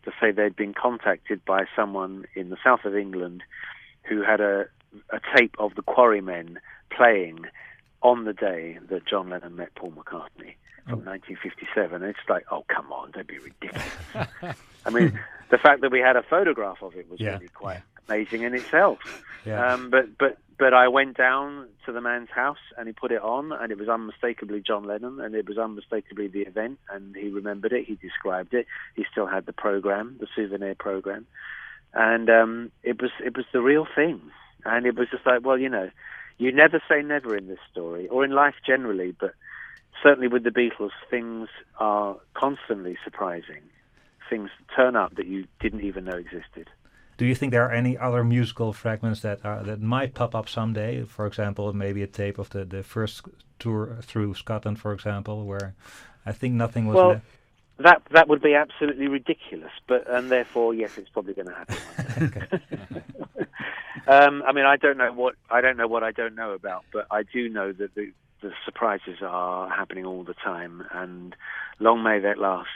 [0.06, 3.43] to say they'd been contacted by someone in the south of England
[4.04, 4.65] who had a,
[5.12, 7.45] a tape of the Quarrymen playing
[8.01, 10.56] on the day that John Lennon met Paul McCartney
[10.87, 12.03] from 1957.
[12.03, 13.87] It's like, oh, come on, don't be ridiculous.
[14.85, 17.33] I mean, the fact that we had a photograph of it was Yeah.
[17.33, 18.99] really quite amazing in itself.
[19.45, 19.73] Yeah.
[19.73, 23.21] Um, but but but I went down to the man's house and he put it
[23.21, 27.29] on, and it was unmistakably John Lennon, and it was unmistakably the event, and he
[27.29, 27.85] remembered it.
[27.85, 28.67] He described it.
[28.95, 31.25] He still had the program, the souvenir program,
[31.93, 34.21] and um, it was it was the real thing.
[34.63, 35.89] And it was just like, well, you know,
[36.37, 39.33] you never say never in this story, or in life generally, but
[40.01, 43.61] certainly with the Beatles, things are constantly surprising.
[44.29, 46.69] Things turn up that you didn't even know existed.
[47.17, 50.49] Do you think there are any other musical fragments that are that might pop up
[50.49, 51.03] someday?
[51.03, 53.21] For example, maybe a tape of the, the first
[53.59, 55.75] tour through Scotland, for example, where
[56.25, 56.95] I think nothing was.
[56.95, 57.25] Well, left.
[57.79, 62.51] That that would be absolutely ridiculous, but and therefore, yes, it's probably going to happen.
[64.07, 66.85] um, I mean, I don't know what I don't know what I don't know about,
[66.93, 68.11] but I do know that the
[68.41, 71.36] the surprises are happening all the time, and
[71.80, 72.69] long may that last.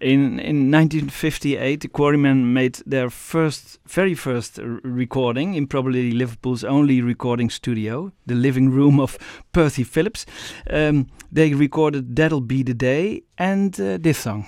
[0.00, 7.00] In in 1958, the Quarrymen made their first, very first recording in probably Liverpool's only
[7.00, 9.16] recording studio, the living room of
[9.52, 10.26] Percy Phillips.
[10.68, 14.44] Um, they recorded "That'll Be the Day" and uh, this song.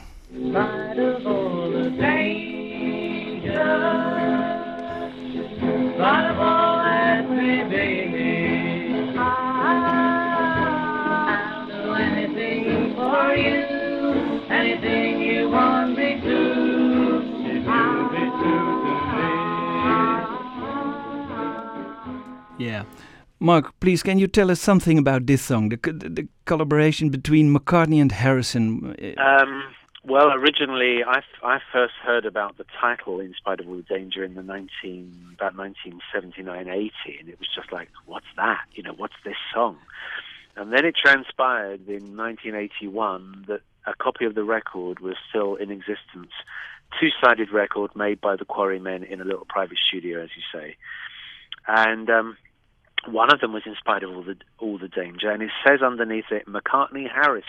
[23.38, 27.54] Mark, please, can you tell us something about this song, the, co- the collaboration between
[27.54, 28.96] McCartney and Harrison?
[28.98, 29.64] Uh, Um,
[30.04, 34.22] well, originally, I, I first heard about the title "In Spite of All the Danger"
[34.24, 38.62] in the nineteen about nineteen seventy nine eighty, and it was just like, what's that?
[38.72, 39.76] You know, what's this song?
[40.54, 45.70] And then it transpired in 1981 that a copy of the record was still in
[45.70, 46.32] existence,
[46.98, 50.76] two-sided record made by the Quarrymen in a little private studio, as you say,
[51.66, 52.36] and um,
[53.08, 55.82] one of them was in spite of all the all the danger, and it says
[55.82, 57.44] underneath it McCartney Harris.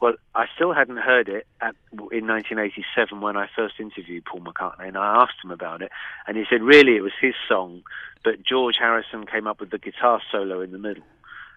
[0.00, 4.88] Well, I still hadn't heard it at, in 1987 when I first interviewed Paul McCartney,
[4.88, 5.90] and I asked him about it,
[6.26, 7.82] and he said really it was his song,
[8.22, 11.04] but George Harrison came up with the guitar solo in the middle,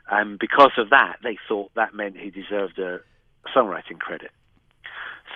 [0.10, 3.02] and because of that, they thought that meant he deserved a
[3.54, 4.32] songwriting credit.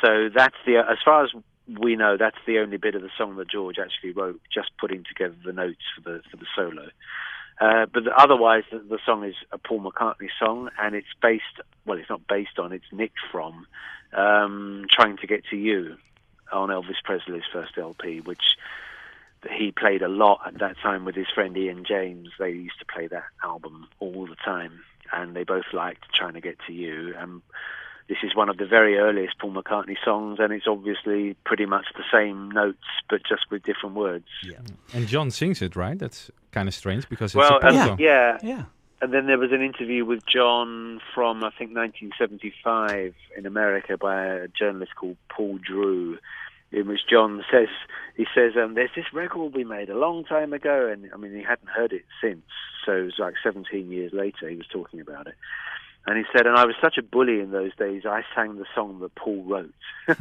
[0.01, 1.31] So that's the as far as
[1.67, 5.03] we know, that's the only bit of the song that George actually wrote, just putting
[5.03, 6.89] together the notes for the for the solo.
[7.59, 11.43] Uh, but otherwise, the, the song is a Paul McCartney song, and it's based.
[11.85, 12.71] Well, it's not based on.
[12.71, 13.67] It's nicked from
[14.13, 15.97] um, "Trying to Get to You"
[16.51, 18.57] on Elvis Presley's first LP, which
[19.51, 22.29] he played a lot at that time with his friend Ian James.
[22.39, 26.41] They used to play that album all the time, and they both liked Trying to
[26.41, 27.13] Get to You.
[27.17, 27.41] And
[28.09, 31.85] this is one of the very earliest Paul McCartney songs, and it's obviously pretty much
[31.95, 34.25] the same notes, but just with different words.
[34.93, 35.97] And John sings it, right?
[35.97, 37.97] That's kind of strange because it's Well, a pop and- song.
[37.99, 38.63] yeah, Yeah.
[39.01, 44.25] and then there was an interview with John from I think 1975 in America by
[44.25, 46.17] a journalist called Paul Drew,
[46.71, 47.67] in which John says
[48.15, 51.33] he says um, there's this record we made a long time ago, and I mean
[51.35, 52.43] he hadn't heard it since,
[52.85, 55.35] so it was like 17 years later he was talking about it.
[56.05, 58.65] And he said, and I was such a bully in those days, I sang the
[58.75, 59.73] song that Paul wrote.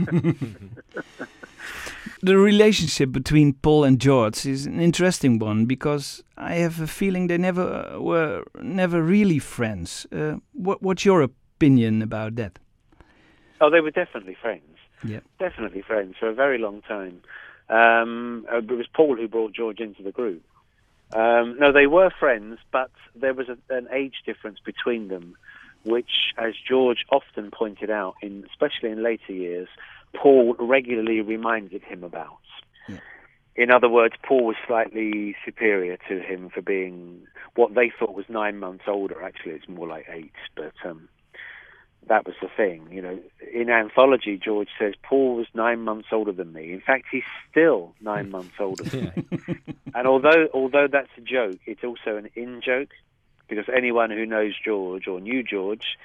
[2.25, 7.27] The relationship between Paul and George is an interesting one because I have a feeling
[7.27, 10.07] they never uh, were never really friends.
[10.12, 12.61] Uh, what, what's your opinion about that?
[13.61, 14.62] Oh, they were definitely friends.
[15.05, 15.18] Yeah.
[15.40, 17.23] Definitely friends for a very long time.
[17.68, 20.45] Um, uh, it was Paul who brought George into the group.
[21.12, 25.37] Um, no, they were friends, but there was a, an age difference between them,
[25.85, 29.68] which, as George often pointed out, in especially in later years,
[30.14, 32.38] Paul regularly reminded him about.
[32.88, 32.99] Yeah.
[33.57, 38.27] In other words, Paul was slightly superior to him for being what they thought was
[38.29, 39.23] nine months older.
[39.23, 41.09] Actually, it's more like eight, but um,
[42.09, 42.88] that was the thing.
[42.90, 43.18] You know,
[43.53, 46.73] in anthology, George says Paul was nine months older than me.
[46.73, 49.57] In fact, he's still nine months older than me.
[49.95, 52.88] And although although that's a joke, it's also an in joke
[53.52, 55.98] because anyone who knows George or knew George,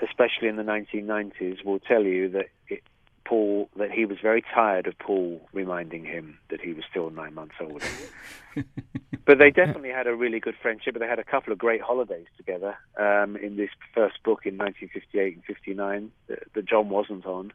[0.00, 2.82] especially in the 1990s, will tell you that it,
[3.26, 7.34] Paul that he was very tired of Paul reminding him that he was still nine
[7.34, 7.84] months older.
[9.26, 10.98] but they definitely had a really good friendship.
[10.98, 15.34] They had a couple of great holidays together um, in this first book in 1958
[15.34, 17.52] and 59 that, that John wasn't on.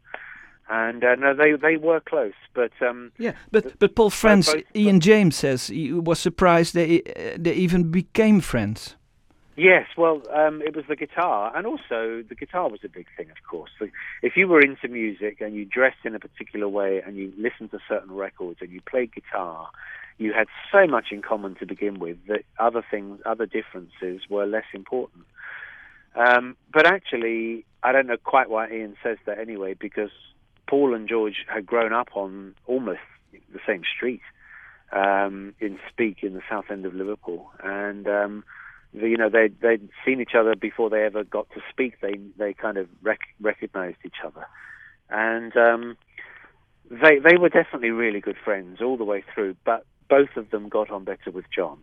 [0.70, 4.64] And uh, no, they they were close, but um, Yeah, but but Paul's friends, both-
[4.76, 8.96] Ian James says he was surprised they uh, they even became friends.
[9.58, 13.30] Yes, well, um, it was the guitar, and also the guitar was a big thing,
[13.30, 13.70] of course.
[13.78, 13.88] So
[14.22, 17.72] if you were into music and you dressed in a particular way and you listened
[17.72, 19.70] to certain records and you played guitar,
[20.18, 24.46] you had so much in common to begin with that other things, other differences were
[24.46, 25.26] less important.
[26.16, 30.12] Um, but actually, I don't know quite why Ian says that anyway, because
[30.68, 33.00] Paul and George had grown up on almost
[33.32, 34.22] the same street
[34.94, 38.44] um, in Speke in the south end of Liverpool, and um,
[38.94, 42.00] you know they they'd seen each other before they ever got to speak.
[42.02, 44.46] They they kind of rec- recognized each other,
[45.10, 45.98] and um,
[46.90, 49.56] they they were definitely really good friends all the way through.
[49.64, 51.80] But both of them got on better with John.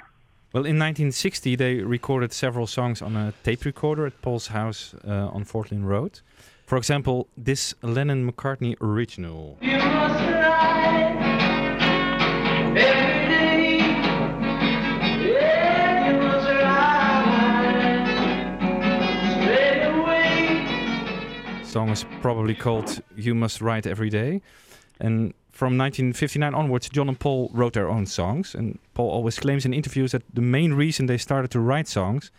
[0.52, 5.28] Well, in 1960, they recorded several songs on a tape recorder at Paul's house uh,
[5.28, 6.20] on Forthlin Road.
[6.64, 9.58] For example, this Lennon McCartney original.
[21.68, 24.40] Song is probably called You Must Write Every Day.
[25.00, 28.54] And from 1959 onwards, John and Paul wrote their own songs.
[28.54, 32.30] And Paul always claims in interviews that the main reason they started to write songs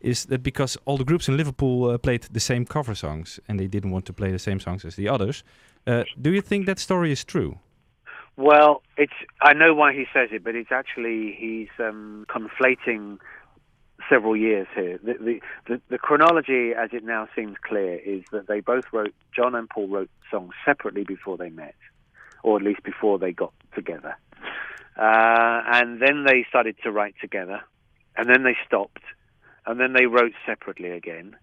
[0.00, 3.60] is that because all the groups in Liverpool uh, played the same cover songs and
[3.60, 5.44] they didn't want to play the same songs as the others.
[5.86, 7.58] Uh, do you think that story is true?
[8.36, 13.18] Well, it's I know why he says it, but it's actually he's um, conflating
[14.08, 14.98] several years here.
[15.02, 19.14] The, the the the chronology, as it now seems clear, is that they both wrote
[19.34, 21.74] John and Paul wrote songs separately before they met,
[22.42, 24.16] or at least before they got together,
[24.96, 27.60] uh, and then they started to write together,
[28.16, 29.02] and then they stopped,
[29.66, 31.36] and then they wrote separately again,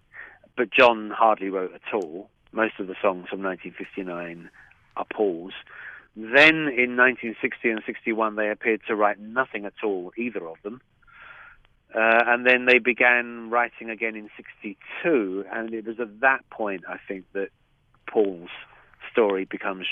[0.56, 2.30] but John hardly wrote at all.
[2.52, 4.48] Most of the songs from 1959
[4.96, 5.52] are Paul's.
[6.16, 10.80] Then in 1960 and 61, they appeared to write nothing at all, either of them.
[11.94, 16.82] Uh, and then they began writing again in 62, and it was at that point,
[16.88, 17.48] I think, that
[18.10, 18.50] Paul's
[19.12, 19.86] story becomes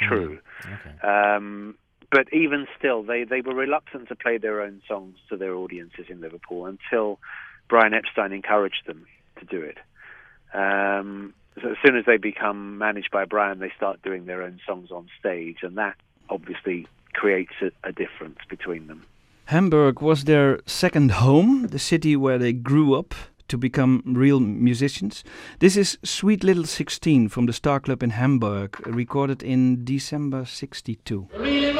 [0.00, 0.38] true.
[0.64, 1.08] Okay.
[1.08, 1.76] Um,
[2.10, 6.06] but even still, they, they were reluctant to play their own songs to their audiences
[6.08, 7.18] in Liverpool until
[7.68, 9.06] Brian Epstein encouraged them
[9.38, 9.78] to do it.
[10.54, 14.60] Um, so as soon as they become managed by Brian, they start doing their own
[14.66, 15.96] songs on stage, and that
[16.28, 19.04] obviously creates a, a difference between them.
[19.46, 23.14] Hamburg was their second home, the city where they grew up
[23.46, 25.22] to become real musicians.
[25.60, 31.28] This is Sweet Little 16 from the Star Club in Hamburg, recorded in December 62.
[31.36, 31.72] Really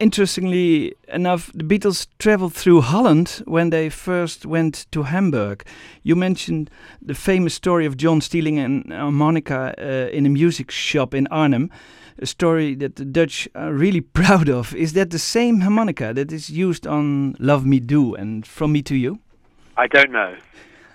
[0.00, 5.64] interestingly enough, the Beatles traveled through Holland when they first went to Hamburg.
[6.02, 6.70] You mentioned
[7.00, 11.70] the famous story of John stealing an harmonica uh, in a music shop in Arnhem,
[12.18, 14.74] a story that the Dutch are really proud of.
[14.74, 18.82] Is that the same harmonica that is used on Love Me Do and From Me
[18.82, 19.20] to You?
[19.76, 20.36] I don't know.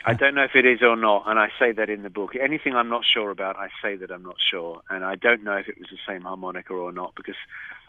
[0.07, 2.35] I don't know if it is or not, and I say that in the book.
[2.35, 5.57] Anything I'm not sure about, I say that I'm not sure, and I don't know
[5.57, 7.35] if it was the same harmonica or not because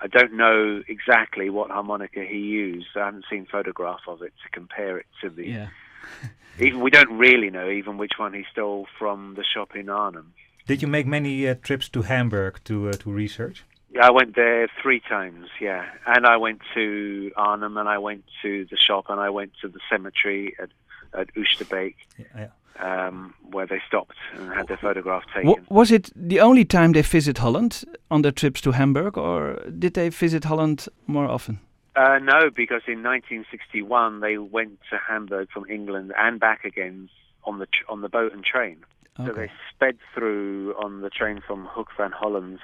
[0.00, 2.88] I don't know exactly what harmonica he used.
[2.96, 5.46] I haven't seen photograph of it to compare it to the.
[5.46, 5.68] Yeah.
[6.58, 10.32] Even we don't really know even which one he stole from the shop in Arnhem.
[10.66, 13.64] Did you make many uh, trips to Hamburg to uh, to research?
[13.92, 15.48] Yeah, I went there three times.
[15.60, 19.52] Yeah, and I went to Arnhem, and I went to the shop, and I went
[19.60, 20.70] to the cemetery at
[21.16, 22.48] at Oosterbeek, Yeah,
[22.78, 25.54] um, where they stopped and had their photograph taken.
[25.68, 29.94] was it the only time they visit Holland on their trips to Hamburg, or did
[29.94, 31.58] they visit Holland more often?
[31.96, 37.08] Uh, no, because in 1961 they went to Hamburg from England and back again
[37.44, 38.84] on the tr- on the boat and train.
[39.16, 42.58] So they sped through on the train from Hoek van Holland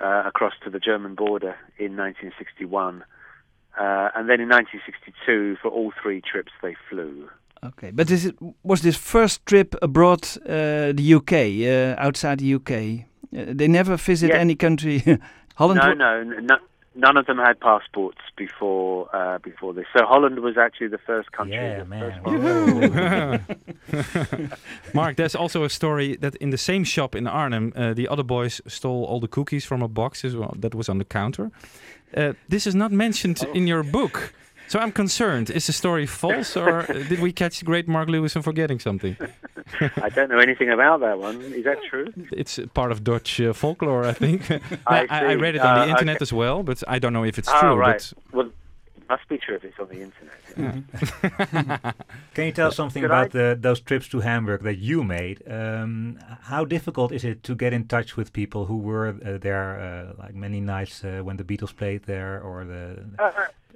[0.00, 3.02] uh, across to the German border in 1961.
[3.76, 7.28] Uh, and then in 1962, for all three trips, they flew.
[7.62, 12.54] Okay, but is it was this first trip abroad, uh, the UK, uh, outside the
[12.54, 12.70] UK?
[13.36, 14.40] Uh, they never visit Yeah.
[14.40, 15.02] any country.
[15.56, 15.80] Holland.
[15.82, 16.56] No, no, n- no,
[16.94, 19.84] none of them had passports before uh, before this.
[19.96, 21.56] So Holland was actually the first country.
[21.56, 22.20] Yeah, man.
[22.24, 23.42] first.
[24.94, 28.22] Mark, there's also a story that in the same shop in Arnhem, uh, the other
[28.24, 31.50] boys stole all the cookies from a box as well that was on the counter.
[32.16, 34.32] Uh, this is not mentioned in your book.
[34.70, 35.50] So I'm concerned.
[35.50, 39.16] Is the story false or uh, did we catch great Mark Lewisohn forgetting something?
[39.96, 41.40] I don't know anything about that one.
[41.42, 42.06] Is that true?
[42.30, 44.48] It's part of Dutch uh, folklore, I think.
[44.86, 46.22] I, I I read it on the Uh, internet okay.
[46.22, 47.74] as well, but I don't know if it's oh, true.
[47.74, 48.12] right.
[48.30, 48.50] Well,
[49.10, 51.94] must be true if it's on the internet.
[52.34, 55.42] Can you tell something Could about I- the, those trips to Hamburg that you made?
[55.50, 59.80] Um, how difficult is it to get in touch with people who were uh, there,
[59.80, 63.04] uh, like many nights uh, when the Beatles played there, or the?
[63.18, 63.32] Uh,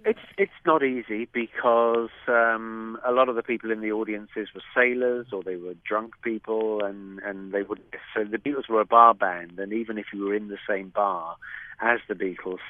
[0.06, 4.62] it's it's not easy because um, a lot of the people in the audiences were
[4.74, 7.80] sailors or they were drunk people, and and they would.
[8.14, 10.90] So the Beatles were a bar band, and even if you were in the same
[10.90, 11.36] bar
[11.80, 12.60] as the Beatles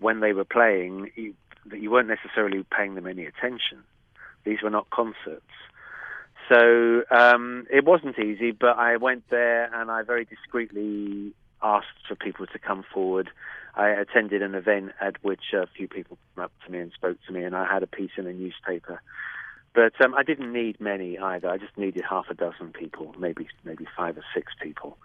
[0.00, 1.34] when they were playing, you,
[1.70, 3.84] that you weren't necessarily paying them any attention.
[4.44, 5.52] These were not concerts.
[6.48, 12.14] So um, it wasn't easy, but I went there and I very discreetly asked for
[12.14, 13.30] people to come forward.
[13.74, 17.18] I attended an event at which a few people came up to me and spoke
[17.26, 19.02] to me, and I had a piece in a newspaper.
[19.74, 21.48] But um, I didn't need many either.
[21.48, 24.96] I just needed half a dozen people, maybe maybe five or six people.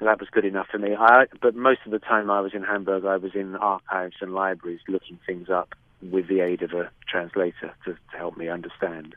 [0.00, 0.96] And that was good enough for me.
[0.98, 4.34] I, but most of the time I was in Hamburg, I was in archives and
[4.34, 9.14] libraries looking things up with the aid of a translator to, to help me understand.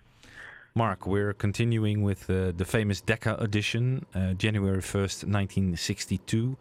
[0.76, 6.56] Mark, we're continuing with uh, the famous Decca audition, uh, January 1st, 1962.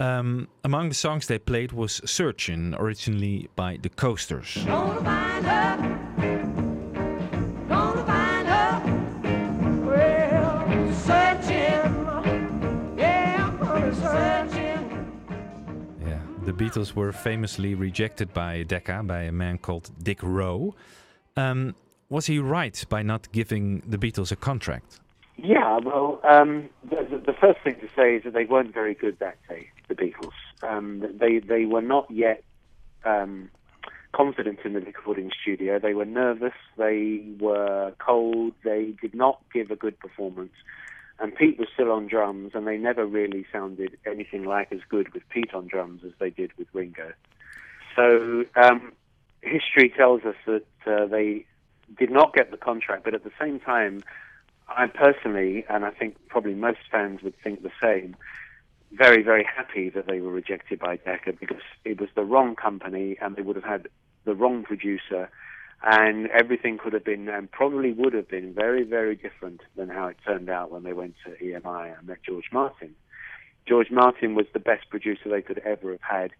[0.00, 4.56] Um, among the songs they played was Searchin', originally by the Coasters.
[16.64, 20.74] Beatles were famously rejected by Decca by a man called Dick Rowe.
[21.36, 21.74] Um,
[22.08, 24.98] was he right by not giving the Beatles a contract?
[25.36, 29.18] Yeah, well, um, the, the, first thing to say is that they weren't very good
[29.18, 30.32] that day, the Beatles.
[30.62, 32.42] Um, they they were not yet
[33.04, 33.50] um,
[34.14, 35.78] confident in the recording studio.
[35.78, 36.54] They were nervous.
[36.78, 38.54] They were cold.
[38.64, 40.54] They did not give a good performance.
[41.20, 45.12] And Pete was still on drums, and they never really sounded anything like as good
[45.14, 47.12] with Pete on drums as they did with Ringo.
[47.94, 48.92] So um,
[49.42, 51.46] history tells us that uh, they
[51.96, 54.02] did not get the contract, but at the same time,
[54.68, 58.16] I personally, and I think probably most fans would think the same,
[58.92, 63.16] very, very happy that they were rejected by Decca because it was the wrong company
[63.20, 63.88] and they would have had
[64.24, 65.30] the wrong producer
[65.84, 70.06] and everything could have been and probably would have been very, very different than how
[70.06, 72.94] it turned out when they went to EMI and met George Martin.
[73.68, 76.32] George Martin was the best producer they could ever have had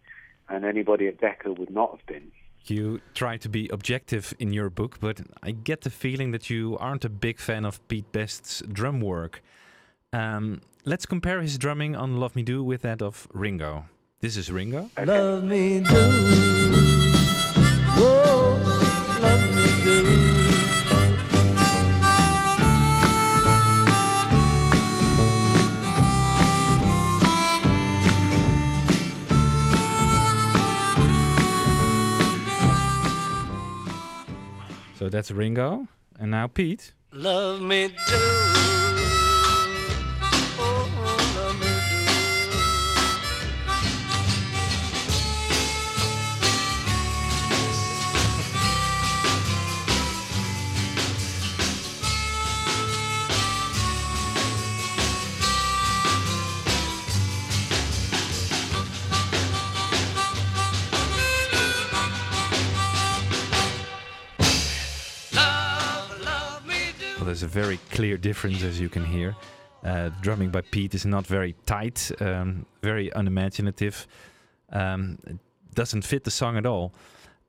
[0.48, 2.32] and anybody at Decca would not have been.
[2.66, 6.78] You try to be objective in your book, but I get the feeling that you
[6.78, 9.42] aren't a big fan of Pete Best's drum work.
[10.14, 13.84] Um, let's compare his drumming on Love Me Do with that of Ringo.
[14.20, 14.88] This is Ringo.
[15.04, 15.90] Love me do.
[17.96, 18.43] Oh, love me do.
[19.84, 19.90] So
[35.10, 35.86] that's Ringo.
[36.18, 36.94] And now Pete.
[37.12, 38.83] Love me too.
[67.54, 69.36] Very clear difference, as you can hear.
[69.84, 74.08] Uh, drumming by Pete is not very tight, um, very unimaginative.
[74.72, 75.18] Um,
[75.72, 76.92] doesn't fit the song at all.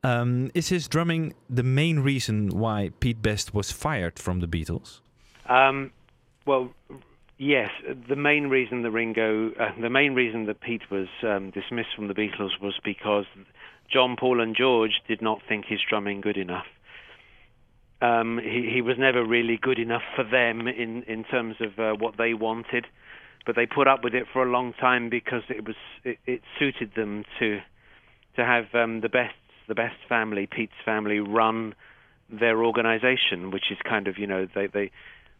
[0.03, 4.99] Um, is his drumming the main reason why Pete Best was fired from the Beatles?
[5.47, 5.91] Um,
[6.45, 6.69] well,
[7.39, 7.71] yes.
[8.07, 12.07] The main reason the Ringo, uh, the main reason that Pete was um, dismissed from
[12.07, 13.25] the Beatles was because
[13.91, 16.67] John, Paul, and George did not think his drumming good enough.
[18.01, 21.93] Um, he, he was never really good enough for them in in terms of uh,
[21.97, 22.85] what they wanted,
[23.45, 26.41] but they put up with it for a long time because it was it, it
[26.59, 27.59] suited them to
[28.35, 29.35] to have um, the best
[29.67, 31.73] the best family, Pete's family, run
[32.29, 34.91] their organization, which is kind of you know they they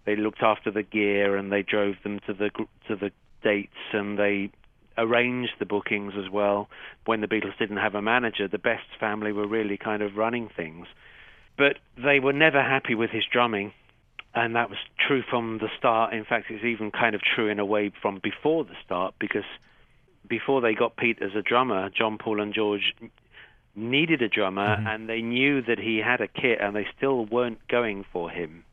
[0.05, 2.49] they looked after the gear and they drove them to the
[2.87, 3.11] to the
[3.43, 4.49] dates and they
[4.97, 6.69] arranged the bookings as well.
[7.05, 10.49] When the Beatles didn't have a manager, the Best family were really kind of running
[10.55, 10.87] things,
[11.57, 13.73] but they were never happy with his drumming.
[14.33, 16.13] And that was true from the start.
[16.13, 19.45] In fact, it's even kind of true in a way from before the start, because
[20.27, 22.93] before they got Pete as a drummer, John, Paul, and George
[23.75, 24.87] needed a drummer, mm-hmm.
[24.87, 28.65] and they knew that he had a kit, and they still weren't going for him.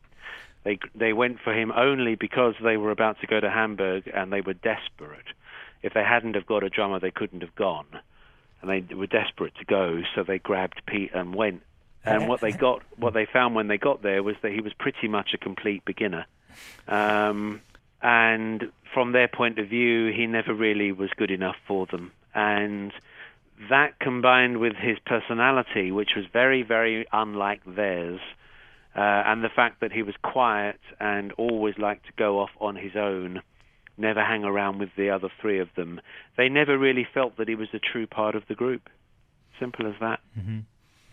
[0.65, 4.33] They they went for him only because they were about to go to Hamburg, and
[4.33, 5.27] they were desperate.
[5.83, 7.87] If they hadn't have got a drummer, they couldn't have gone,
[8.61, 11.63] and they were desperate to go, so they grabbed Pete and went.
[12.05, 14.73] And what they got, what they found when they got there, was that he was
[14.73, 16.27] pretty much a complete beginner.
[16.89, 17.61] Um,
[18.03, 22.13] and from their point of view, he never really was good enough for them.
[22.35, 22.93] And
[23.71, 28.21] that combined with his personality, which was very, very unlike theirs,
[28.95, 32.77] uh, and the fact that he was quiet and always liked to go off on
[32.77, 33.41] his own,
[33.97, 36.01] never hang around with the other three of them,
[36.37, 38.91] they never really felt that he was a true part of the group.
[39.61, 40.21] Simple as that.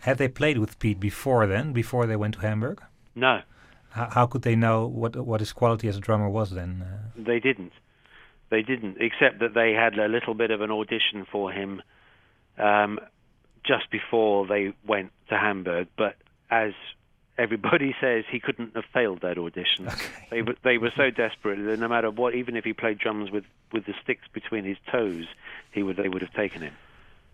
[0.00, 2.82] Had they played with Pete before then, before they went to Hamburg?
[3.14, 3.42] No,
[3.90, 6.82] How, how could they know what what his quality as a drummer was then?
[6.82, 7.72] Uh, They didn't.
[8.50, 11.82] They didn't, except that they had a little bit of an audition for him
[12.58, 12.98] um,
[13.64, 15.86] just before they went to Hamburg.
[15.96, 16.16] But
[16.50, 16.72] as
[17.38, 19.88] everybody says, he couldn't have failed that audition.
[20.30, 23.30] They were they were so desperate that no matter what, even if he played drums
[23.30, 25.26] with with the sticks between his toes,
[25.72, 26.74] he would they would have taken him.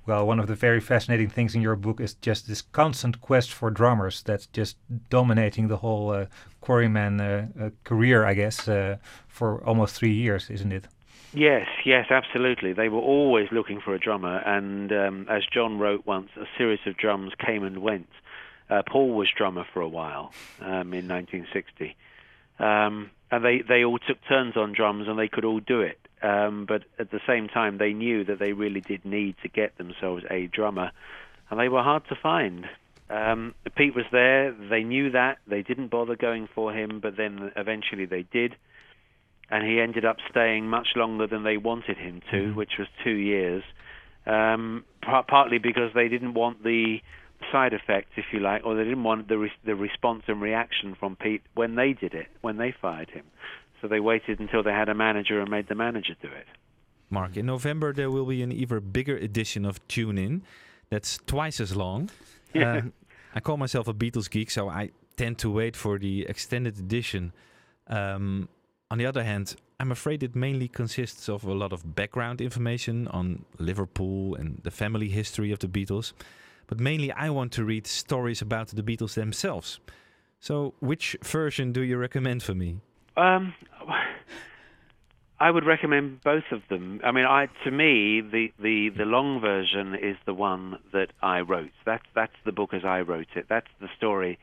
[0.06, 3.52] Well, one of the very fascinating things in your book is just this constant quest
[3.52, 4.76] for drummers that's just
[5.10, 6.26] dominating the whole uh,
[6.60, 8.96] Quarrymen uh, uh, career, I guess, uh,
[9.26, 10.86] for almost three years, isn't it?
[11.32, 12.72] Yes, yes, absolutely.
[12.72, 16.80] They were always looking for a drummer, and um, as John wrote once, a series
[16.86, 18.08] of drums came and went.
[18.70, 21.96] Uh, Paul was drummer for a while um, in 1960,
[22.58, 25.98] um, and they they all took turns on drums, and they could all do it.
[26.22, 29.76] Um, but at the same time, they knew that they really did need to get
[29.76, 30.90] themselves a drummer,
[31.50, 32.64] and they were hard to find.
[33.10, 34.52] Um, Pete was there.
[34.52, 35.38] They knew that.
[35.46, 38.56] They didn't bother going for him, but then eventually they did
[39.50, 43.14] and he ended up staying much longer than they wanted him to, which was two
[43.14, 43.62] years.
[44.26, 46.98] Um, par- partly because they didn't want the
[47.52, 50.96] side effects, if you like, or they didn't want the re- the response and reaction
[50.98, 53.24] from Pete when they did it, when they fired him.
[53.80, 56.46] So they waited until they had a manager and made the manager do it.
[57.10, 60.42] Mark, in November there will be an even bigger edition of Tune In
[60.90, 62.10] that's twice as long.
[62.54, 62.76] Yeah.
[62.76, 62.82] Uh,
[63.34, 67.32] I call myself a Beatles geek, so I tend to wait for the extended edition.
[67.86, 68.48] Um,
[68.90, 73.08] on the other hand, I'm afraid it mainly consists of a lot of background information
[73.08, 76.12] on Liverpool and the family history of the Beatles.
[76.66, 79.80] But mainly, I want to read stories about the Beatles themselves.
[80.40, 82.80] So, which version do you recommend for me?
[83.16, 83.54] Um,
[85.38, 87.00] I would recommend both of them.
[87.04, 91.40] I mean, I to me the, the, the long version is the one that I
[91.40, 91.72] wrote.
[91.84, 93.46] That's that's the book as I wrote it.
[93.48, 94.38] That's the story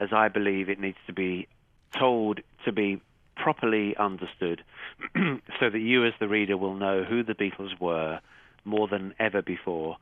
[0.00, 1.48] as I believe it needs to be
[1.92, 3.00] told to be
[3.36, 4.62] properly understood,
[5.14, 8.20] so that you as the reader will know who the Beatles were
[8.64, 9.96] more than ever before,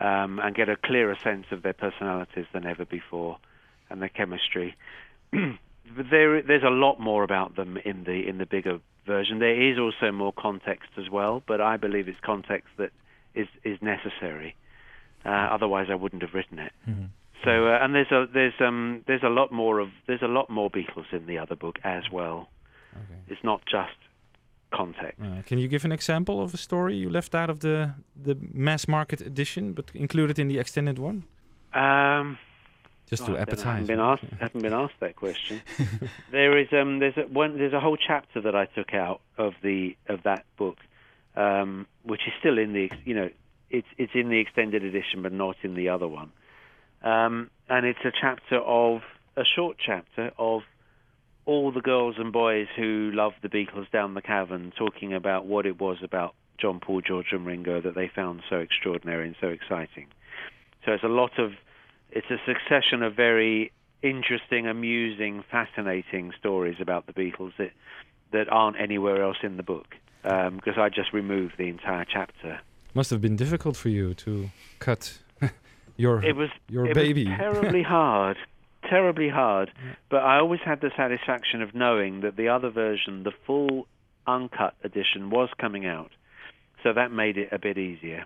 [0.00, 3.38] um, and get a clearer sense of their personalities than ever before,
[3.90, 4.76] and their chemistry.
[6.10, 9.38] there there's a lot more about them in the in the bigger version.
[9.38, 12.90] There is also more context as well, but I believe it's context that
[13.34, 14.54] is is necessary.
[15.24, 16.72] Uh, otherwise, I wouldn't have written it.
[17.44, 20.50] So uh, and there's a there's um there's a lot more of there's a lot
[20.50, 22.48] more Beatles in the other book as well.
[22.94, 23.20] Okay.
[23.28, 23.96] It's not just
[24.72, 25.20] context.
[25.22, 28.36] Uh, can you give an example of a story you left out of the the
[28.52, 31.24] mass market edition, but included in the extended one,
[31.74, 32.38] Um,
[33.08, 35.62] just to don't I haven't been asked haven't been asked that question.
[36.30, 39.54] there is um there's a one there's a whole chapter that I took out of
[39.62, 40.78] the of that book,
[41.36, 43.30] um, which is still in the you know
[43.70, 46.32] it's it's in the extended edition but not in the other one,
[47.02, 49.00] um, and it's a chapter of
[49.36, 50.62] a short chapter of
[51.46, 55.64] all the girls and boys who loved the Beatles down the cavern talking about what
[55.64, 59.48] it was about John Paul, George and Ringo that they found so extraordinary and so
[59.48, 60.08] exciting.
[60.84, 61.52] So it's a lot of
[62.10, 67.72] it's a succession of very interesting, amusing, fascinating stories about the Beatles that
[68.32, 69.94] that aren't anywhere else in the book
[70.24, 72.60] um, because I just removed the entire chapter.
[72.94, 75.18] Must have been difficult for you to cut
[75.96, 77.26] your It was your it baby.
[77.26, 78.36] was terribly hard,
[78.88, 79.70] terribly hard.
[80.10, 83.86] But I always had the satisfaction of knowing that the other version, the full
[84.26, 86.10] uncut edition, was coming out,
[86.82, 88.24] so that made it a bit easier.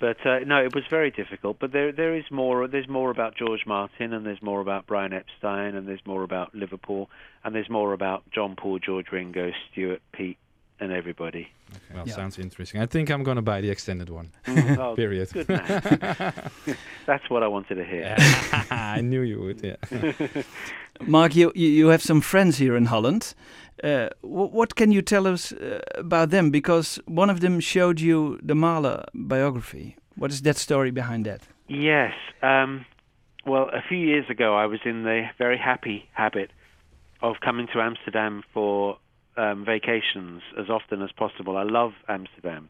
[0.00, 1.58] But uh, no, it was very difficult.
[1.58, 2.68] But there there is more.
[2.68, 6.54] There's more about George Martin, and there's more about Brian Epstein, and there's more about
[6.54, 7.10] Liverpool,
[7.44, 10.38] and there's more about John Paul, George Ringo, Stuart, Pete,
[10.80, 11.48] and everybody.
[11.94, 12.14] well, Yeah.
[12.14, 12.80] sounds interesting.
[12.80, 14.30] I think I'm gonna buy the extended one.
[14.78, 15.28] Oh, Period.
[15.32, 15.62] Good man.
[17.06, 18.16] That's what I wanted to hear.
[18.70, 19.62] I knew you would.
[19.62, 19.76] Yeah.
[21.06, 23.34] Mark, you, you you have some friends here in Holland.
[23.84, 26.50] Uh, wh- what can you tell us uh, about them?
[26.50, 29.96] Because one of them showed you the Mahler biography.
[30.16, 31.42] What is that story behind that?
[31.68, 32.12] Yes.
[32.42, 32.84] Um,
[33.46, 36.50] well, a few years ago, I was in the very happy habit
[37.22, 38.98] of coming to Amsterdam for
[39.38, 41.56] um, vacations as often as possible.
[41.56, 42.68] I love Amsterdam.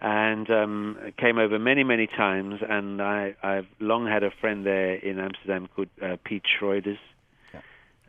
[0.00, 4.94] And um, came over many, many times, and I, I've long had a friend there
[4.94, 6.98] in Amsterdam called uh, Piet Schreuders.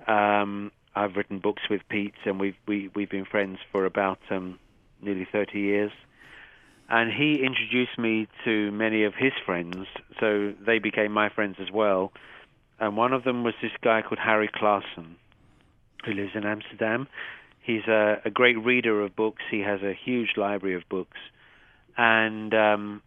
[0.08, 4.58] Um, I've written books with Pete, and we've we, we've been friends for about um,
[5.02, 5.92] nearly 30 years
[6.90, 9.88] and he introduced me to many of his friends,
[10.20, 12.12] so they became my friends as well.
[12.80, 15.16] And one of them was this guy called Harry Claassen,
[16.06, 17.08] who lives in Amsterdam.
[17.64, 19.42] He's a, a great reader of books.
[19.50, 21.18] He has a huge library of books,
[21.98, 23.02] and um,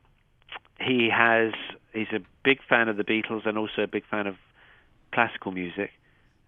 [0.81, 1.53] he has
[1.93, 4.37] he's a big fan of the Beatles and also a big fan of
[5.13, 5.91] classical music,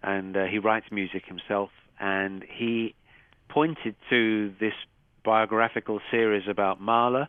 [0.01, 1.69] and uh, he writes music himself.
[1.99, 2.95] And he
[3.49, 4.73] pointed to this
[5.23, 7.27] biographical series about Mahler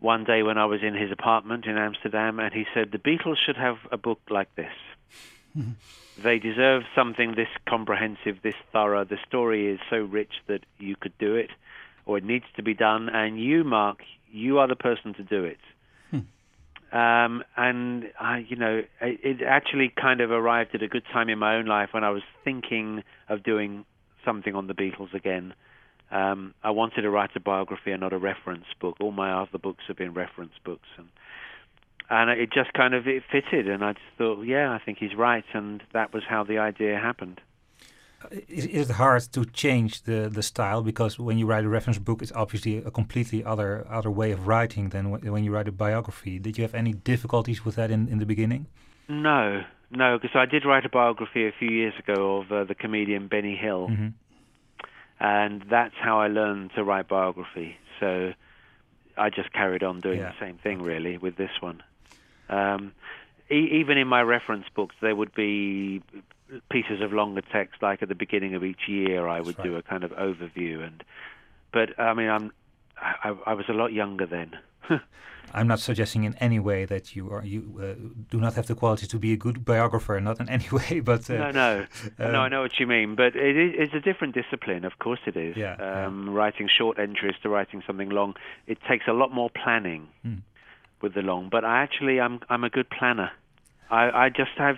[0.00, 3.36] one day when I was in his apartment in Amsterdam, and he said the Beatles
[3.44, 4.72] should have a book like this.
[6.22, 9.04] They deserve something this comprehensive, this thorough.
[9.04, 11.50] The story is so rich that you could do it,
[12.06, 13.98] or it needs to be done, and you, Mark,
[14.30, 15.58] you are the person to do it.
[16.90, 21.28] Um, and I, you know, it, it actually kind of arrived at a good time
[21.28, 23.84] in my own life when I was thinking of doing
[24.24, 25.52] something on the Beatles again.
[26.10, 28.96] Um, I wanted to write a biography and not a reference book.
[29.00, 31.08] All my other books have been reference books, and
[32.10, 33.68] and it just kind of it fitted.
[33.68, 36.98] And I just thought, yeah, I think he's right, and that was how the idea
[36.98, 37.40] happened.
[38.48, 41.98] Is, is it hard to change the, the style because when you write a reference
[41.98, 45.72] book, it's obviously a completely other other way of writing than when you write a
[45.72, 46.40] biography.
[46.40, 48.66] Did you have any difficulties with that in, in the beginning?
[49.08, 52.74] No, no, because I did write a biography a few years ago of uh, the
[52.74, 54.08] comedian Benny Hill, hmm
[55.20, 57.76] and that's how I learned to write biography.
[57.98, 58.32] So
[59.16, 60.32] I just carried on doing Yeah.
[60.32, 61.82] the same thing really with this one.
[62.48, 62.92] Um,
[63.50, 66.02] e- even in my reference books, there would be
[66.70, 69.76] pieces of longer text, like at the beginning of each year, I would That's do
[69.76, 70.86] a kind of overview.
[70.86, 71.04] And
[71.72, 72.52] but I mean, I'm
[73.00, 74.56] I, I was a lot younger then.
[75.54, 77.94] I'm not suggesting in any way that you are you uh,
[78.30, 81.00] do not have the quality to be a good biographer, not in any way.
[81.00, 81.86] But uh, no, no,
[82.18, 82.40] no.
[82.40, 84.84] I um, know what you mean, but it is it's a different discipline.
[84.84, 85.56] Of course, it is.
[85.56, 86.06] Yeah, yeah.
[86.06, 88.34] um, Writing short entries to writing something long,
[88.66, 90.36] it takes a lot more planning Hmm.
[91.00, 91.48] With the long.
[91.50, 93.30] But I actually, I'm I'm a good planner.
[93.90, 94.76] I, I just have.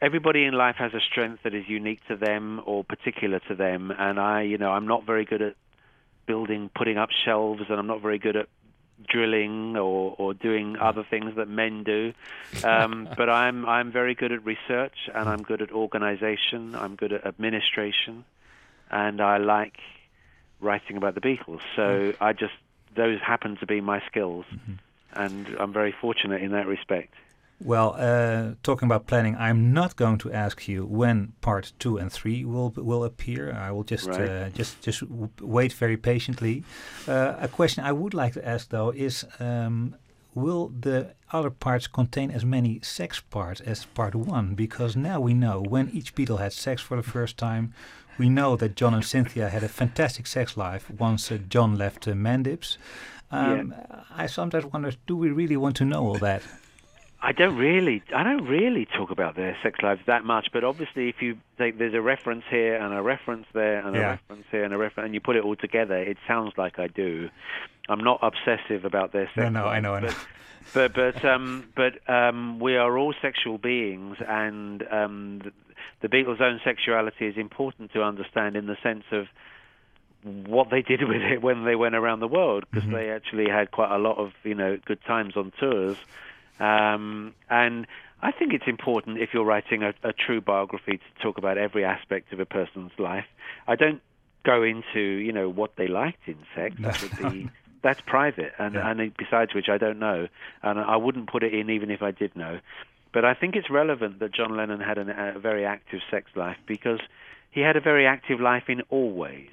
[0.00, 3.90] Everybody in life has a strength that is unique to them or particular to them,
[3.90, 5.56] and I, you know, I'm not very good at
[6.24, 8.48] building, putting up shelves, and I'm not very good at
[9.06, 12.12] drilling or, or doing other things that men do.
[12.64, 16.74] Um, but I'm I'm very good at research and I'm good at organization.
[16.74, 18.24] I'm good at administration,
[18.90, 19.78] and I like
[20.60, 21.60] writing about the Beatles.
[21.76, 22.54] So I just
[22.96, 24.44] those happen to be my skills,
[25.14, 27.14] and I'm very fortunate in that respect.
[27.60, 32.12] Well, uh, talking about planning, I'm not going to ask you when part two and
[32.12, 33.52] three will will appear.
[33.52, 34.28] I will just Right.
[34.28, 36.62] uh, just just w- wait very patiently.
[37.08, 39.96] Uh, a question I would like to ask though is, um,
[40.34, 44.54] will the other parts contain as many sex parts as part one?
[44.54, 47.72] Because now we know when each Beatle had sex for the first time.
[48.18, 52.06] We know that John and Cynthia had a fantastic sex life once uh, John left
[52.08, 52.76] uh, Mendips.
[53.30, 53.74] Um,
[54.14, 56.42] I sometimes wonder, do we really want to know all that?
[57.20, 60.48] I don't really, I don't really talk about their sex lives that much.
[60.52, 64.00] But obviously, if you take, there's a reference here and a reference there and a
[64.00, 66.86] reference here and a reference, and you put it all together, it sounds like I
[66.86, 67.28] do.
[67.88, 69.36] I'm not obsessive about their sex.
[69.36, 70.14] No, no, I know, I know.
[70.72, 75.52] But but but um, but um, we are all sexual beings, and um, the,
[76.02, 79.26] the Beatles' own sexuality is important to understand in the sense of
[80.24, 83.70] what they did with it when they went around the world, because they actually had
[83.70, 85.96] quite a lot of you know good times on tours,
[86.60, 87.86] um, and
[88.22, 91.84] I think it's important if you're writing a, a true biography to talk about every
[91.84, 93.26] aspect of a person's life.
[93.66, 94.00] I don't
[94.44, 96.74] go into you know what they liked in sex.
[96.80, 97.48] That would be
[97.82, 98.90] that's private, and Yeah.
[98.90, 100.28] and besides which I don't know,
[100.62, 102.58] and I wouldn't put it in even if I did know.
[103.12, 106.58] But I think it's relevant that John Lennon had an, a very active sex life
[106.66, 107.00] because
[107.50, 109.48] he had a very active life in all ways.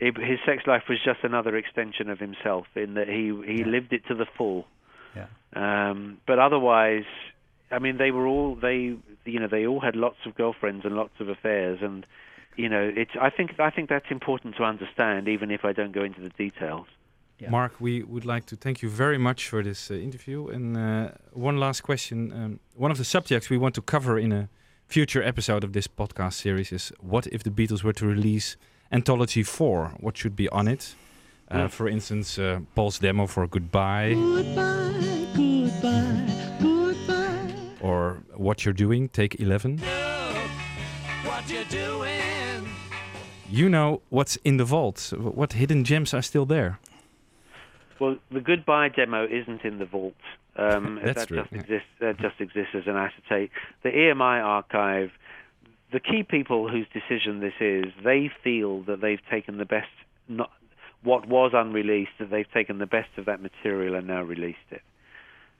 [0.00, 3.66] It, his sex life was just another extension of himself in that he he Yeah.
[3.66, 4.66] lived it to the full.
[5.14, 5.26] Yeah.
[5.54, 7.04] Um, but otherwise,
[7.70, 10.96] I mean, they were all they you know they all had lots of girlfriends and
[10.96, 12.06] lots of affairs, and
[12.56, 15.92] you know it's I think I think that's important to understand, even if I don't
[15.92, 16.86] go into the details.
[17.38, 17.50] Yeah.
[17.50, 20.48] Mark, we would like to thank you very much for this uh, interview.
[20.48, 22.32] And uh, one last question.
[22.32, 24.48] Um, one of the subjects we want to cover in a
[24.86, 28.56] future episode of this podcast series is what if the Beatles were to release
[28.92, 29.92] Anthology 4?
[30.00, 30.94] What should be on it?
[31.50, 31.70] Uh, Mm.
[31.70, 37.54] For instance, uh, Paul's demo for Goodbye, Goodbye, goodbye, goodbye.
[37.80, 39.78] or What You're Doing, Take 11.
[41.24, 42.68] What you doing?
[43.50, 45.12] You know what's in the vault.
[45.16, 46.78] What hidden gems are still there?
[47.98, 50.14] Well, the goodbye demo isn't in the vault.
[50.56, 51.58] Um, That's that true, just yeah.
[51.60, 51.88] exists.
[52.00, 53.50] That just exists as an acetate.
[53.82, 55.10] The EMI archive.
[55.92, 59.88] The key people whose decision this is, they feel that they've taken the best,
[60.28, 60.50] not
[61.02, 64.82] what was unreleased, that they've taken the best of that material and now released it.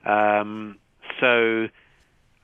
[0.07, 0.77] Um,
[1.19, 1.67] so,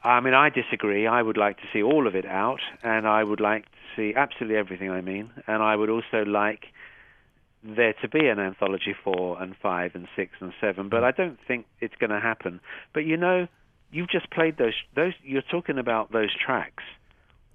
[0.03, 1.07] I mean, I disagree.
[1.07, 4.13] I would like to see all of it out, and I would like to see
[4.15, 4.89] absolutely everything.
[4.89, 6.65] I mean, and I would also like
[7.63, 11.38] there to be an anthology four and five and six and seven, but I don't
[11.47, 12.59] think it's going to happen.
[12.93, 13.47] But you know,
[13.91, 14.73] you've just played those.
[14.95, 16.83] Those you're talking about those tracks.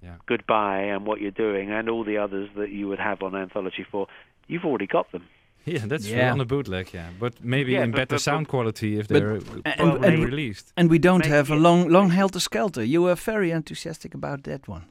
[0.03, 0.15] Yeah.
[0.25, 3.85] Goodbye and what you're doing, and all the others that you would have on anthology
[3.91, 4.07] four.
[4.47, 5.23] You've already got them.
[5.65, 6.33] Yeah, that's Yeah.
[6.33, 7.09] on a bootleg, yeah.
[7.19, 10.73] But maybe Yeah, in but- better but- sound quality if they're and- uh, and- released.
[10.75, 12.83] And we don't Maybe have a long, long Helter Skelter.
[12.83, 14.83] You were very enthusiastic about that one,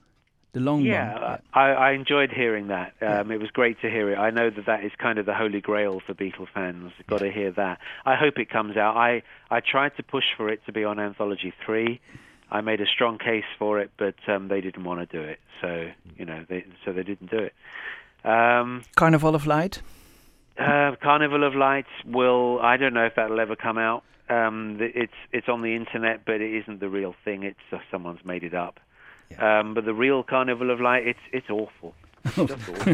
[0.55, 1.39] the long Yeah, one.
[1.53, 2.95] I, I enjoyed hearing that.
[3.03, 4.17] Um, It was great to hear it.
[4.19, 6.93] I know that that is kind of the holy grail for Beatle fans.
[7.07, 7.79] Got to hear that.
[8.07, 8.97] I hope it comes out.
[8.97, 12.01] I I tried to push for it to be on Anthology three.
[12.53, 15.41] I made a strong case for it, but um, they didn't want to do it.
[15.61, 17.55] So you know, they, so they didn't do it.
[18.25, 19.81] Um, Carnival of Light.
[20.59, 22.61] uh, Carnival of Lights will.
[22.61, 24.05] I don't know if that'll ever come out.
[24.29, 27.43] Um, it's it's on the internet, but it isn't the real thing.
[27.43, 28.79] It's just someone's made it up.
[29.39, 31.95] Um, but the real Carnival of Light, it's it's awful.
[32.25, 32.67] It's just.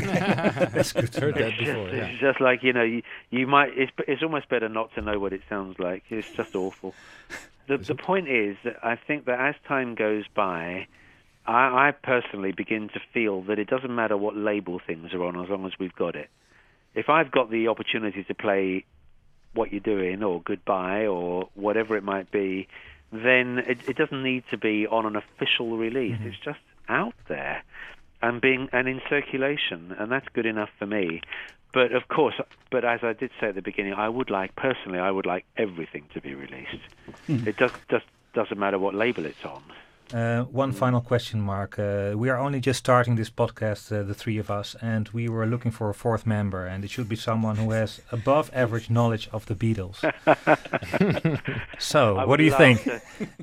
[0.72, 2.06] That's good Heard that It's before, just, yeah.
[2.06, 3.76] it's just like you know, you, you might.
[3.76, 6.04] It's it's almost better not to know what it sounds like.
[6.10, 6.94] It's just awful.
[7.68, 10.86] The the point is that I think that as time goes by,
[11.46, 15.40] I, I personally begin to feel that it doesn't matter what label things are on
[15.40, 16.28] as long as we've got it.
[16.94, 18.84] If I've got the opportunity to play
[19.54, 22.68] what you're doing or goodbye or whatever it might be,
[23.12, 26.16] then it, it doesn't need to be on an official release.
[26.16, 26.28] Mm-hmm.
[26.28, 27.62] It's just out there
[28.20, 31.22] and being and in circulation, and that's good enough for me.
[31.72, 32.34] But of course,
[32.70, 35.44] but as I did say at the beginning, I would like personally, I would like
[35.56, 36.82] everything to be released.
[37.28, 39.62] It just just doesn't matter what label it's on.
[40.12, 41.78] Uh, one final question, Mark.
[41.78, 45.28] Uh, we are only just starting this podcast, uh, the three of us, and we
[45.28, 48.88] were looking for a fourth member, and it should be someone who has above average
[48.88, 49.98] knowledge of the Beatles.
[51.78, 52.84] so, I what do you think?
[52.84, 53.02] to-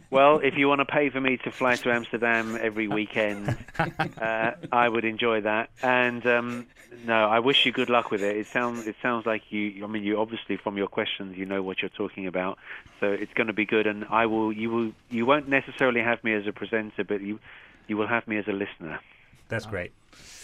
[0.09, 3.55] well, if you want to pay for me to fly to Amsterdam every weekend,
[4.17, 5.69] uh, I would enjoy that.
[5.83, 6.67] And um,
[7.05, 8.35] no, I wish you good luck with it.
[8.35, 9.83] It sounds it sounds like you.
[9.83, 12.57] I mean, you obviously from your questions, you know what you're talking about.
[12.99, 13.87] So it's going to be good.
[13.87, 14.51] And I will.
[14.51, 14.91] You will.
[15.09, 17.39] You won't necessarily have me as a presenter, but you
[17.87, 18.99] you will have me as a listener.
[19.47, 19.91] That's great.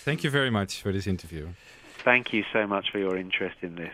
[0.06, 1.48] Thank you very much for this interview.
[2.04, 3.94] Thank you so much for your interest in this.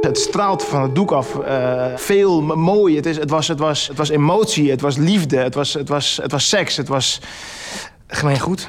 [0.00, 1.38] Het straalt van het doek af.
[1.40, 2.96] eh, veel mooi.
[2.96, 5.88] Het, is, het, was, het, was, het was emotie, het was liefde, het was, het
[5.88, 7.20] was, het was seks, het was
[8.06, 8.68] gemeengoed.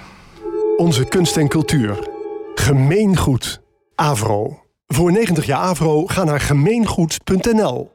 [0.77, 2.12] Onze kunst en cultuur.
[2.55, 3.61] Gemeengoed.
[3.95, 4.59] Avro.
[4.87, 7.91] Voor 90 jaar Avro ga naar gemeengoed.nl.